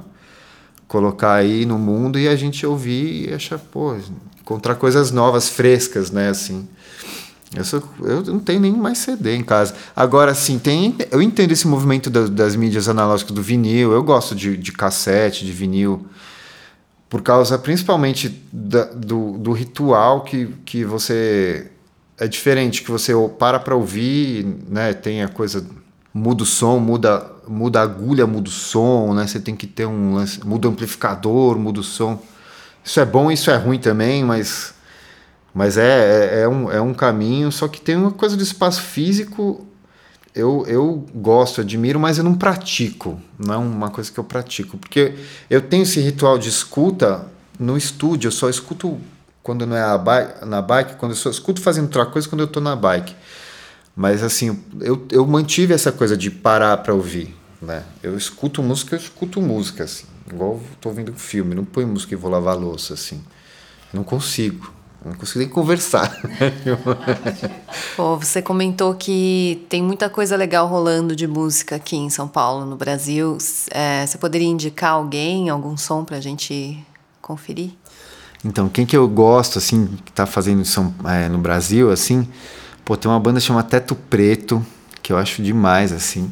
colocar 0.88 1.34
aí 1.34 1.64
no 1.64 1.78
mundo 1.78 2.18
e 2.18 2.26
a 2.26 2.34
gente 2.34 2.66
ouvir 2.66 3.28
e 3.28 3.34
achar, 3.34 3.58
pô, 3.58 3.96
encontrar 4.48 4.76
coisas 4.76 5.10
novas, 5.10 5.50
frescas, 5.50 6.10
né, 6.10 6.30
assim. 6.30 6.66
Eu, 7.54 7.64
sou, 7.64 7.82
eu 8.00 8.22
não 8.22 8.40
tenho 8.40 8.60
nem 8.60 8.72
mais 8.72 8.98
CD 8.98 9.34
em 9.34 9.44
casa. 9.44 9.74
Agora, 9.94 10.34
sim, 10.34 10.58
tem, 10.58 10.96
eu 11.10 11.20
entendo 11.20 11.52
esse 11.52 11.66
movimento 11.66 12.08
das, 12.08 12.30
das 12.30 12.56
mídias 12.56 12.88
analógicas 12.88 13.34
do 13.34 13.42
vinil. 13.42 13.92
Eu 13.92 14.02
gosto 14.02 14.34
de, 14.34 14.56
de 14.56 14.72
cassete, 14.72 15.44
de 15.44 15.52
vinil, 15.52 16.06
por 17.08 17.22
causa 17.22 17.58
principalmente 17.58 18.42
da, 18.52 18.84
do, 18.84 19.38
do 19.38 19.52
ritual 19.52 20.22
que, 20.22 20.46
que 20.64 20.84
você. 20.84 21.70
É 22.20 22.26
diferente, 22.26 22.82
que 22.82 22.90
você 22.90 23.12
para 23.38 23.60
para 23.60 23.76
ouvir, 23.76 24.44
né? 24.68 24.92
Tem 24.92 25.22
a 25.22 25.28
coisa. 25.28 25.64
Muda 26.12 26.42
o 26.42 26.46
som, 26.46 26.78
muda, 26.78 27.30
muda 27.46 27.80
a 27.80 27.82
agulha, 27.82 28.26
muda 28.26 28.48
o 28.48 28.52
som, 28.52 29.14
né? 29.14 29.26
Você 29.26 29.38
tem 29.38 29.54
que 29.54 29.66
ter 29.66 29.86
um. 29.86 30.16
Muda 30.44 30.68
o 30.68 30.70
amplificador, 30.70 31.58
muda 31.58 31.80
o 31.80 31.84
som. 31.84 32.20
Isso 32.88 33.00
é 33.00 33.04
bom, 33.04 33.30
isso 33.30 33.50
é 33.50 33.56
ruim 33.56 33.78
também, 33.78 34.24
mas, 34.24 34.72
mas 35.52 35.76
é, 35.76 36.38
é, 36.38 36.40
é, 36.40 36.48
um, 36.48 36.72
é 36.72 36.80
um 36.80 36.94
caminho. 36.94 37.52
Só 37.52 37.68
que 37.68 37.82
tem 37.82 37.94
uma 37.94 38.10
coisa 38.10 38.34
do 38.34 38.42
espaço 38.42 38.80
físico. 38.80 39.66
Eu, 40.34 40.64
eu 40.66 41.06
gosto, 41.14 41.60
admiro, 41.60 42.00
mas 42.00 42.16
eu 42.16 42.24
não 42.24 42.32
pratico. 42.32 43.20
Não 43.38 43.54
é 43.54 43.58
uma 43.58 43.90
coisa 43.90 44.10
que 44.10 44.18
eu 44.18 44.24
pratico. 44.24 44.78
Porque 44.78 45.16
eu 45.50 45.60
tenho 45.60 45.82
esse 45.82 46.00
ritual 46.00 46.38
de 46.38 46.48
escuta 46.48 47.26
no 47.60 47.76
estúdio. 47.76 48.28
Eu 48.28 48.32
só 48.32 48.48
escuto 48.48 48.98
quando 49.42 49.66
não 49.66 49.76
é 49.76 49.98
bike, 49.98 50.46
na 50.46 50.62
bike, 50.62 50.96
quando 50.96 51.12
eu 51.12 51.16
só 51.16 51.28
escuto 51.28 51.60
fazendo 51.60 51.84
outra 51.84 52.06
coisa 52.06 52.26
quando 52.26 52.40
eu 52.40 52.46
estou 52.46 52.62
na 52.62 52.74
bike. 52.74 53.14
Mas 53.94 54.22
assim, 54.22 54.58
eu, 54.80 55.06
eu 55.12 55.26
mantive 55.26 55.74
essa 55.74 55.92
coisa 55.92 56.16
de 56.16 56.30
parar 56.30 56.78
para 56.78 56.94
ouvir. 56.94 57.36
Né? 57.60 57.84
Eu 58.02 58.16
escuto 58.16 58.62
música, 58.62 58.96
eu 58.96 58.98
escuto 58.98 59.42
música. 59.42 59.84
Assim. 59.84 60.06
Igual 60.32 60.60
tô 60.80 60.90
vendo 60.90 61.12
filme, 61.14 61.54
não 61.54 61.64
põe 61.64 61.84
música 61.84 62.14
e 62.14 62.16
vou 62.16 62.30
lavar 62.30 62.56
louça, 62.56 62.94
assim. 62.94 63.22
Não 63.92 64.04
consigo. 64.04 64.72
Não 65.04 65.14
consigo 65.14 65.38
nem 65.38 65.48
conversar. 65.48 66.12
Pô, 67.96 68.16
você 68.16 68.42
comentou 68.42 68.94
que 68.94 69.64
tem 69.68 69.82
muita 69.82 70.10
coisa 70.10 70.36
legal 70.36 70.66
rolando 70.66 71.14
de 71.14 71.26
música 71.26 71.76
aqui 71.76 71.96
em 71.96 72.10
São 72.10 72.26
Paulo, 72.26 72.66
no 72.66 72.76
Brasil. 72.76 73.38
É, 73.70 74.04
você 74.04 74.18
poderia 74.18 74.48
indicar 74.48 74.92
alguém, 74.92 75.48
algum 75.48 75.76
som 75.76 76.04
pra 76.04 76.20
gente 76.20 76.78
conferir? 77.22 77.70
Então, 78.44 78.68
quem 78.68 78.84
que 78.84 78.96
eu 78.96 79.08
gosto, 79.08 79.58
assim, 79.58 79.86
que 80.04 80.12
tá 80.12 80.26
fazendo 80.26 80.64
São, 80.64 80.94
é, 81.04 81.28
no 81.28 81.38
Brasil, 81.38 81.90
assim, 81.90 82.28
pô, 82.84 82.96
tem 82.96 83.10
uma 83.10 83.20
banda 83.20 83.40
chamada 83.40 83.68
Teto 83.68 83.94
Preto, 83.94 84.64
que 85.02 85.12
eu 85.12 85.16
acho 85.16 85.42
demais, 85.42 85.92
assim. 85.92 86.30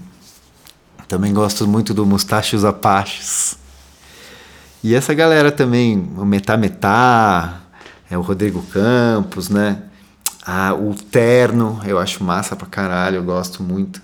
Também 1.09 1.33
gosto 1.33 1.67
muito 1.69 1.95
do 1.95 2.05
Mustache 2.05 2.57
Apaches. 2.67 3.57
E 4.87 4.95
essa 4.95 5.13
galera 5.13 5.51
também, 5.51 5.99
o 6.17 6.25
Metá 6.25 6.57
Metá, 6.57 7.61
é 8.09 8.17
o 8.17 8.21
Rodrigo 8.21 8.63
Campos, 8.67 9.49
né? 9.49 9.83
Ah, 10.47 10.75
o 10.75 10.95
Terno, 10.95 11.81
eu 11.85 11.99
acho 11.99 12.23
massa 12.23 12.55
pra 12.55 12.69
caralho, 12.69 13.17
eu 13.17 13.25
gosto 13.25 13.65
muito. 13.65 14.01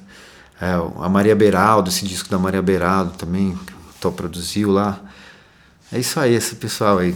É, 0.61 0.72
a 0.72 1.09
Maria 1.09 1.37
Beraldo, 1.37 1.89
esse 1.89 2.05
disco 2.05 2.28
da 2.28 2.37
Maria 2.37 2.61
Beraldo 2.61 3.12
também, 3.12 3.57
que 3.64 3.72
Tô 4.01 4.11
produziu 4.11 4.72
lá. 4.72 4.99
É 5.93 6.01
isso 6.01 6.18
aí, 6.18 6.35
esse 6.35 6.57
pessoal 6.57 6.99
aí. 6.99 7.14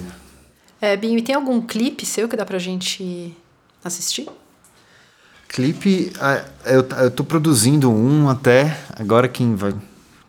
É, 0.81 0.97
Binho, 0.97 1.19
e 1.19 1.23
tem 1.23 1.35
algum 1.35 1.61
clipe 1.61 2.07
seu 2.07 2.29
que 2.29 2.37
dá 2.37 2.47
pra 2.47 2.61
gente 2.61 3.37
assistir? 3.83 4.29
Clipe, 5.49 6.13
eu, 6.65 6.87
eu 7.03 7.11
tô 7.11 7.25
produzindo 7.25 7.91
um 7.91 8.29
até. 8.29 8.79
Agora 8.97 9.27
quem 9.27 9.57
vai, 9.57 9.75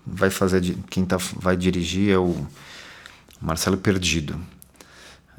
vai 0.04 0.32
fazer, 0.32 0.76
quem 0.90 1.06
tá, 1.06 1.18
vai 1.40 1.56
dirigir 1.56 2.12
é 2.12 2.18
o 2.18 2.36
Marcelo 3.42 3.78
Perdido. 3.78 4.40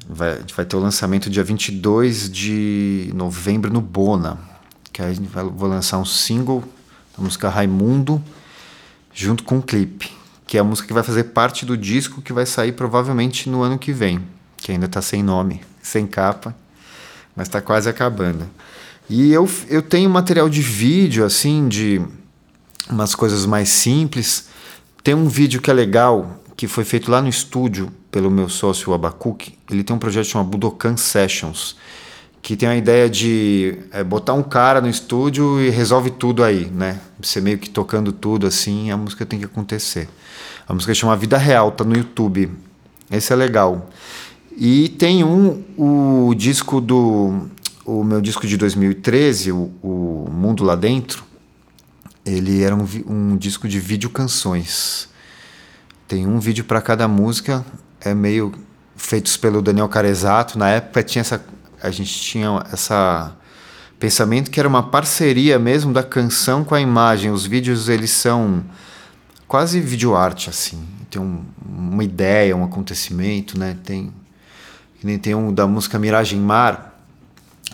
Vai, 0.07 0.39
vai 0.55 0.65
ter 0.65 0.75
o 0.75 0.79
lançamento 0.79 1.29
dia 1.29 1.43
22 1.43 2.31
de 2.31 3.11
novembro 3.13 3.71
no 3.71 3.81
Bona. 3.81 4.39
Que 4.91 5.01
aí 5.01 5.15
vai, 5.15 5.43
vou 5.43 5.69
lançar 5.69 5.97
um 5.97 6.05
single 6.05 6.63
da 7.15 7.23
música 7.23 7.49
Raimundo 7.49 8.23
junto 9.13 9.43
com 9.43 9.59
o 9.59 9.61
clipe. 9.61 10.11
Que 10.47 10.57
é 10.57 10.61
a 10.61 10.63
música 10.63 10.87
que 10.87 10.93
vai 10.93 11.03
fazer 11.03 11.25
parte 11.25 11.65
do 11.65 11.77
disco 11.77 12.21
que 12.21 12.33
vai 12.33 12.45
sair 12.45 12.71
provavelmente 12.71 13.49
no 13.49 13.61
ano 13.61 13.77
que 13.77 13.91
vem. 13.91 14.21
Que 14.57 14.71
ainda 14.71 14.87
tá 14.87 15.01
sem 15.01 15.21
nome, 15.21 15.61
sem 15.81 16.07
capa, 16.07 16.55
mas 17.35 17.47
tá 17.47 17.61
quase 17.61 17.87
acabando. 17.87 18.49
E 19.09 19.31
eu, 19.31 19.49
eu 19.67 19.81
tenho 19.81 20.09
material 20.09 20.49
de 20.49 20.61
vídeo, 20.61 21.25
assim, 21.25 21.67
de 21.67 22.01
umas 22.89 23.15
coisas 23.15 23.45
mais 23.45 23.69
simples. 23.69 24.47
Tem 25.03 25.13
um 25.15 25.27
vídeo 25.27 25.61
que 25.61 25.69
é 25.69 25.73
legal, 25.73 26.43
que 26.59 26.67
foi 26.67 26.83
feito 26.83 27.09
lá 27.09 27.21
no 27.21 27.29
estúdio 27.29 27.89
pelo 28.11 28.29
meu 28.29 28.49
sócio 28.49 28.93
Abacuque. 28.93 29.57
Ele 29.71 29.81
tem 29.81 29.95
um 29.95 29.99
projeto 29.99 30.25
chamado 30.25 30.49
Budokan 30.49 30.97
Sessions, 30.97 31.77
que 32.41 32.57
tem 32.57 32.67
a 32.67 32.75
ideia 32.75 33.09
de 33.09 33.77
é, 33.93 34.03
botar 34.03 34.33
um 34.33 34.43
cara 34.43 34.81
no 34.81 34.89
estúdio 34.89 35.61
e 35.61 35.69
resolve 35.69 36.11
tudo 36.11 36.43
aí, 36.43 36.65
né? 36.65 36.99
Você 37.17 37.39
meio 37.39 37.57
que 37.57 37.69
tocando 37.69 38.11
tudo 38.11 38.45
assim, 38.45 38.91
a 38.91 38.97
música 38.97 39.25
tem 39.25 39.39
que 39.39 39.45
acontecer. 39.45 40.09
A 40.67 40.73
música 40.73 40.93
chama 40.93 41.15
Vida 41.15 41.37
Real, 41.37 41.71
tá 41.71 41.85
no 41.85 41.95
YouTube. 41.95 42.51
Esse 43.09 43.31
é 43.31 43.37
legal. 43.37 43.89
E 44.51 44.89
tem 44.89 45.23
um, 45.23 45.63
o 45.77 46.35
disco 46.35 46.81
do 46.81 47.47
o 47.85 48.03
meu 48.03 48.19
disco 48.19 48.45
de 48.45 48.57
2013, 48.57 49.53
o, 49.53 49.71
o 49.81 50.29
Mundo 50.29 50.65
Lá 50.65 50.75
Dentro, 50.75 51.23
ele 52.25 52.61
era 52.63 52.75
um, 52.75 52.85
um 53.07 53.37
disco 53.37 53.65
de 53.65 53.79
vídeo 53.79 54.09
canções. 54.09 55.07
Tem 56.09 56.25
um 56.25 56.39
vídeo 56.39 56.65
para 56.65 56.81
cada 56.81 57.07
música, 57.07 57.63
é 58.01 58.15
meio 58.15 58.51
feitos 58.95 59.37
pelo 59.37 59.61
Daniel 59.61 59.87
Carezato. 59.87 60.57
Na 60.57 60.67
época 60.67 61.03
tinha 61.03 61.21
essa, 61.21 61.45
a 61.83 61.91
gente 61.91 62.11
tinha 62.19 62.65
essa 62.73 63.31
pensamento 63.99 64.49
que 64.49 64.59
era 64.59 64.67
uma 64.67 64.81
parceria 64.81 65.59
mesmo 65.59 65.93
da 65.93 66.01
canção 66.01 66.63
com 66.63 66.73
a 66.73 66.81
imagem. 66.81 67.29
Os 67.29 67.45
vídeos 67.45 67.87
eles 67.87 68.09
são 68.09 68.65
quase 69.47 69.79
vídeo 69.79 70.15
arte 70.15 70.49
assim. 70.49 70.83
Tem 71.11 71.21
um, 71.21 71.45
uma 71.63 72.03
ideia, 72.03 72.57
um 72.57 72.63
acontecimento, 72.63 73.59
né? 73.59 73.77
Tem 73.83 74.11
nem 75.03 75.19
tem 75.19 75.35
um 75.35 75.53
da 75.53 75.67
música 75.67 75.99
Miragem 75.99 76.39
Mar, 76.39 76.99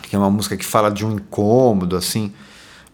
que 0.02 0.14
é 0.14 0.18
uma 0.18 0.30
música 0.30 0.58
que 0.58 0.64
fala 0.64 0.90
de 0.90 1.06
um 1.06 1.12
incômodo, 1.12 1.96
assim. 1.96 2.34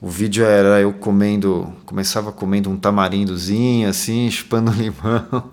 O 0.03 0.09
vídeo 0.09 0.45
era 0.45 0.81
eu 0.81 0.93
comendo, 0.93 1.73
começava 1.87 2.33
comendo 2.33 2.69
um 2.69 2.77
tamarindozinho, 2.77 3.89
assim, 3.89 4.29
chupando 4.33 4.73
limão. 4.73 5.45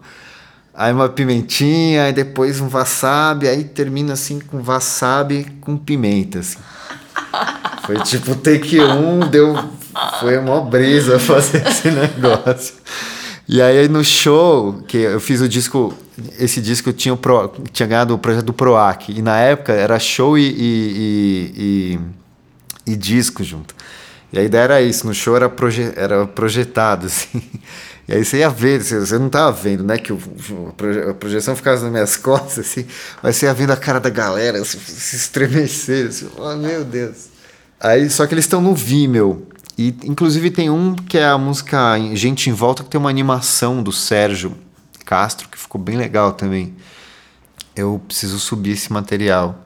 Aí 0.74 0.92
uma 0.92 1.08
pimentinha, 1.08 2.06
aí 2.06 2.14
depois 2.14 2.60
um 2.60 2.68
wasabi, 2.68 3.48
aí 3.48 3.64
termina 3.64 4.14
assim 4.14 4.40
com 4.40 4.64
wasabi 4.64 5.46
com 5.62 5.78
pimenta, 5.78 6.40
assim. 6.40 6.58
Foi 7.86 8.00
tipo 8.00 8.34
take 8.36 8.80
um, 8.80 9.20
deu. 9.20 9.56
Foi 10.20 10.38
uma 10.40 10.62
brisa 10.62 11.20
fazer 11.20 11.68
esse 11.68 11.92
negócio. 11.92 12.74
E 13.48 13.62
aí 13.62 13.88
no 13.88 14.04
show, 14.04 14.82
que 14.88 14.98
eu 14.98 15.20
fiz 15.20 15.42
o 15.42 15.50
disco, 15.50 15.94
esse 16.40 16.60
disco 16.60 16.92
tinha, 16.92 17.16
Pro, 17.16 17.52
tinha 17.72 17.86
ganhado 17.86 18.16
o 18.16 18.18
projeto 18.18 18.46
do 18.46 18.54
PROAC. 18.54 19.10
E 19.10 19.22
na 19.22 19.38
época 19.38 19.74
era 19.74 20.00
show 20.00 20.38
e, 20.38 20.48
e, 20.48 22.00
e, 22.88 22.94
e, 22.94 22.96
disco 22.96 23.44
junto. 23.44 23.76
E 24.32 24.40
a 24.40 24.44
ideia 24.44 24.64
era 24.64 24.82
isso, 24.82 25.08
no 25.08 25.14
show 25.14 25.36
era, 25.36 25.50
proje, 25.50 25.92
era 25.96 26.26
projetado, 26.28 27.08
assim. 27.08 27.42
E 28.08 28.14
aí 28.14 28.26
você 28.26 28.40
ia 28.40 28.50
ver, 28.50 28.82
você 28.82 29.20
não 29.20 29.28
estava 29.28 29.52
vendo, 29.52 29.84
né? 29.84 29.98
Que 29.98 30.12
o, 30.12 30.20
a 31.10 31.14
projeção 31.14 31.56
ficava 31.56 31.80
nas 31.80 31.92
minhas 31.92 32.18
costas, 32.18 32.66
assim, 32.66 32.86
mas 33.22 33.36
você 33.36 33.46
ia 33.46 33.54
vendo 33.54 33.72
a 33.72 33.78
cara 33.78 34.00
da 34.00 34.10
galera 34.10 34.60
assim, 34.60 34.80
se 34.80 35.16
estremecer, 35.16 36.08
assim, 36.08 36.30
oh, 36.38 36.56
meu 36.56 36.84
Deus. 36.84 37.30
Aí, 37.80 38.10
só 38.10 38.26
que 38.28 38.34
eles 38.34 38.46
estão 38.46 38.62
no 38.62 38.76
Vimeo. 38.76 39.48
E 39.78 39.96
inclusive 40.04 40.52
tem 40.52 40.70
um 40.70 40.94
que 40.94 41.18
é 41.18 41.26
a 41.26 41.38
música 41.38 41.98
Gente 42.14 42.50
em 42.50 42.54
Volta, 42.54 42.84
que 42.84 42.90
tem 42.90 43.00
uma 43.00 43.10
animação 43.10 43.82
do 43.82 43.94
Sérgio 43.94 44.54
Castro, 45.06 45.48
que 45.48 45.58
ficou 45.58 45.80
bem 45.80 45.96
legal 45.96 46.34
também. 46.34 46.76
Eu 47.76 48.02
preciso 48.06 48.40
subir 48.40 48.72
esse 48.72 48.92
material. 48.92 49.66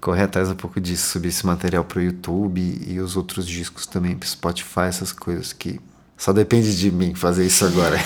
Correr 0.00 0.22
atrás 0.22 0.48
um 0.48 0.54
pouco 0.54 0.80
disso, 0.80 1.10
subir 1.10 1.28
esse 1.28 1.44
material 1.44 1.84
para 1.84 1.98
o 1.98 2.02
YouTube 2.02 2.60
e 2.86 3.00
os 3.00 3.16
outros 3.16 3.46
discos 3.46 3.86
também, 3.86 4.14
para 4.14 4.28
Spotify, 4.28 4.80
essas 4.88 5.12
coisas 5.12 5.52
que 5.52 5.80
só 6.16 6.32
depende 6.32 6.76
de 6.76 6.90
mim 6.90 7.14
fazer 7.14 7.46
isso 7.46 7.64
agora. 7.64 7.98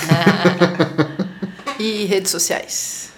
e 1.79 2.05
redes 2.07 2.31
sociais? 2.31 3.11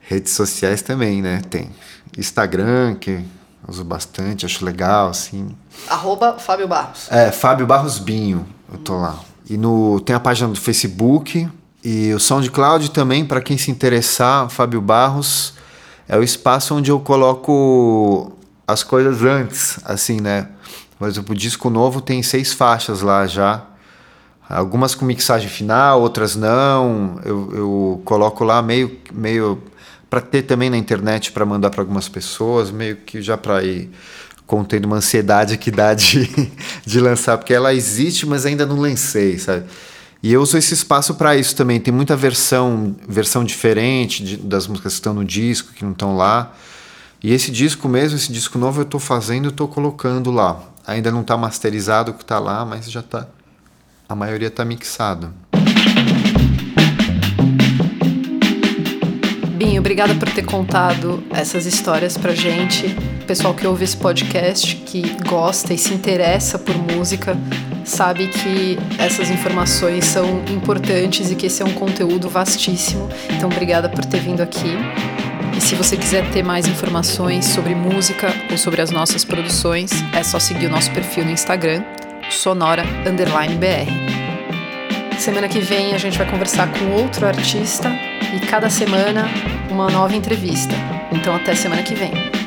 Redes 0.00 0.32
sociais 0.32 0.82
também, 0.82 1.22
né? 1.22 1.42
Tem 1.48 1.70
Instagram, 2.16 2.94
que 2.96 3.22
uso 3.66 3.84
bastante, 3.84 4.44
acho 4.44 4.64
legal, 4.64 5.08
assim. 5.08 5.54
Arroba 5.88 6.38
Fábio 6.38 6.66
Barros. 6.66 7.10
É, 7.10 7.30
Fábio 7.30 7.66
Barros 7.66 7.98
Binho, 7.98 8.46
eu 8.72 8.78
tô 8.78 8.98
lá. 8.98 9.18
E 9.48 9.56
no, 9.56 10.00
tem 10.00 10.14
a 10.14 10.20
página 10.20 10.48
do 10.48 10.60
Facebook 10.60 11.48
e 11.84 12.12
o 12.12 12.20
SoundCloud 12.20 12.90
também, 12.90 13.24
para 13.24 13.40
quem 13.40 13.58
se 13.58 13.70
interessar, 13.70 14.48
Fábio 14.48 14.80
Barros 14.80 15.54
é 16.08 16.16
o 16.16 16.22
espaço 16.22 16.74
onde 16.74 16.90
eu 16.90 17.00
coloco 17.00 18.32
as 18.66 18.82
coisas 18.82 19.22
antes, 19.22 19.78
assim, 19.84 20.20
né? 20.20 20.48
Por 20.98 21.08
exemplo, 21.08 21.34
o 21.34 21.36
disco 21.36 21.68
novo 21.68 22.00
tem 22.00 22.22
seis 22.22 22.52
faixas 22.52 23.02
lá 23.02 23.26
já. 23.26 23.64
Algumas 24.48 24.94
com 24.94 25.04
mixagem 25.04 25.48
final, 25.48 26.00
outras 26.00 26.36
não. 26.36 27.20
Eu, 27.24 27.50
eu 27.54 28.02
coloco 28.04 28.44
lá 28.44 28.62
meio, 28.62 28.98
meio 29.12 29.62
para 30.08 30.20
ter 30.20 30.42
também 30.42 30.68
na 30.68 30.76
internet 30.76 31.32
para 31.32 31.44
mandar 31.46 31.70
para 31.70 31.80
algumas 31.80 32.08
pessoas, 32.08 32.70
meio 32.70 32.96
que 32.96 33.22
já 33.22 33.36
para 33.36 33.62
ir 33.64 33.90
contendo 34.46 34.84
uma 34.84 34.96
ansiedade 34.96 35.56
que 35.56 35.70
dá 35.70 35.94
de, 35.94 36.30
de 36.84 37.00
lançar, 37.00 37.38
porque 37.38 37.54
ela 37.54 37.72
existe, 37.72 38.26
mas 38.26 38.44
ainda 38.44 38.66
não 38.66 38.76
lancei, 38.76 39.38
sabe? 39.38 39.64
E 40.22 40.32
eu 40.32 40.40
uso 40.40 40.56
esse 40.56 40.72
espaço 40.72 41.14
para 41.14 41.34
isso 41.34 41.56
também. 41.56 41.80
Tem 41.80 41.92
muita 41.92 42.14
versão, 42.14 42.94
versão 43.08 43.42
diferente 43.42 44.22
de, 44.22 44.36
das 44.36 44.68
músicas 44.68 44.92
que 44.92 44.98
estão 45.00 45.12
no 45.12 45.24
disco, 45.24 45.72
que 45.72 45.84
não 45.84 45.90
estão 45.90 46.16
lá. 46.16 46.54
E 47.20 47.32
esse 47.32 47.50
disco 47.50 47.88
mesmo, 47.88 48.16
esse 48.16 48.32
disco 48.32 48.56
novo 48.56 48.80
eu 48.80 48.84
estou 48.84 49.00
fazendo, 49.00 49.48
estou 49.48 49.66
colocando 49.66 50.30
lá. 50.30 50.60
Ainda 50.86 51.10
não 51.10 51.22
está 51.22 51.36
masterizado 51.36 52.12
o 52.12 52.14
que 52.14 52.22
está 52.22 52.38
lá, 52.38 52.64
mas 52.64 52.88
já 52.88 53.00
está. 53.00 53.26
A 54.08 54.14
maioria 54.14 54.46
está 54.46 54.64
mixado. 54.64 55.34
Binho, 59.56 59.80
obrigada 59.80 60.14
por 60.14 60.28
ter 60.30 60.44
contado 60.44 61.22
essas 61.30 61.66
histórias 61.66 62.16
pra 62.16 62.32
gente. 62.32 62.94
pessoal 63.26 63.54
que 63.54 63.66
ouve 63.66 63.82
esse 63.82 63.96
podcast, 63.96 64.76
que 64.76 65.02
gosta 65.28 65.74
e 65.74 65.78
se 65.78 65.92
interessa 65.92 66.58
por 66.58 66.76
música, 66.76 67.36
sabe 67.84 68.28
que 68.28 68.78
essas 68.98 69.30
informações 69.30 70.04
são 70.04 70.42
importantes 70.50 71.30
e 71.30 71.34
que 71.34 71.46
esse 71.46 71.62
é 71.62 71.64
um 71.64 71.72
conteúdo 71.72 72.28
vastíssimo. 72.28 73.08
Então, 73.30 73.48
obrigada 73.48 73.88
por 73.88 74.04
ter 74.04 74.20
vindo 74.20 74.40
aqui. 74.40 74.76
E 75.56 75.60
se 75.60 75.74
você 75.74 75.96
quiser 75.96 76.28
ter 76.30 76.42
mais 76.42 76.66
informações 76.66 77.44
sobre 77.44 77.74
música 77.74 78.32
ou 78.50 78.56
sobre 78.56 78.80
as 78.80 78.90
nossas 78.90 79.24
produções, 79.24 79.90
é 80.12 80.22
só 80.22 80.38
seguir 80.38 80.66
o 80.66 80.70
nosso 80.70 80.90
perfil 80.92 81.24
no 81.24 81.30
Instagram, 81.30 81.82
sonora_br. 82.30 84.12
Semana 85.18 85.48
que 85.48 85.60
vem 85.60 85.94
a 85.94 85.98
gente 85.98 86.18
vai 86.18 86.28
conversar 86.28 86.68
com 86.72 87.00
outro 87.00 87.26
artista 87.26 87.90
e 88.34 88.40
cada 88.46 88.68
semana 88.68 89.28
uma 89.70 89.88
nova 89.88 90.16
entrevista. 90.16 90.74
Então 91.12 91.34
até 91.34 91.54
semana 91.54 91.82
que 91.82 91.94
vem. 91.94 92.41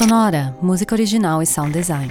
Sonora, 0.00 0.56
música 0.62 0.94
original 0.94 1.42
e 1.42 1.46
sound 1.46 1.72
design. 1.72 2.08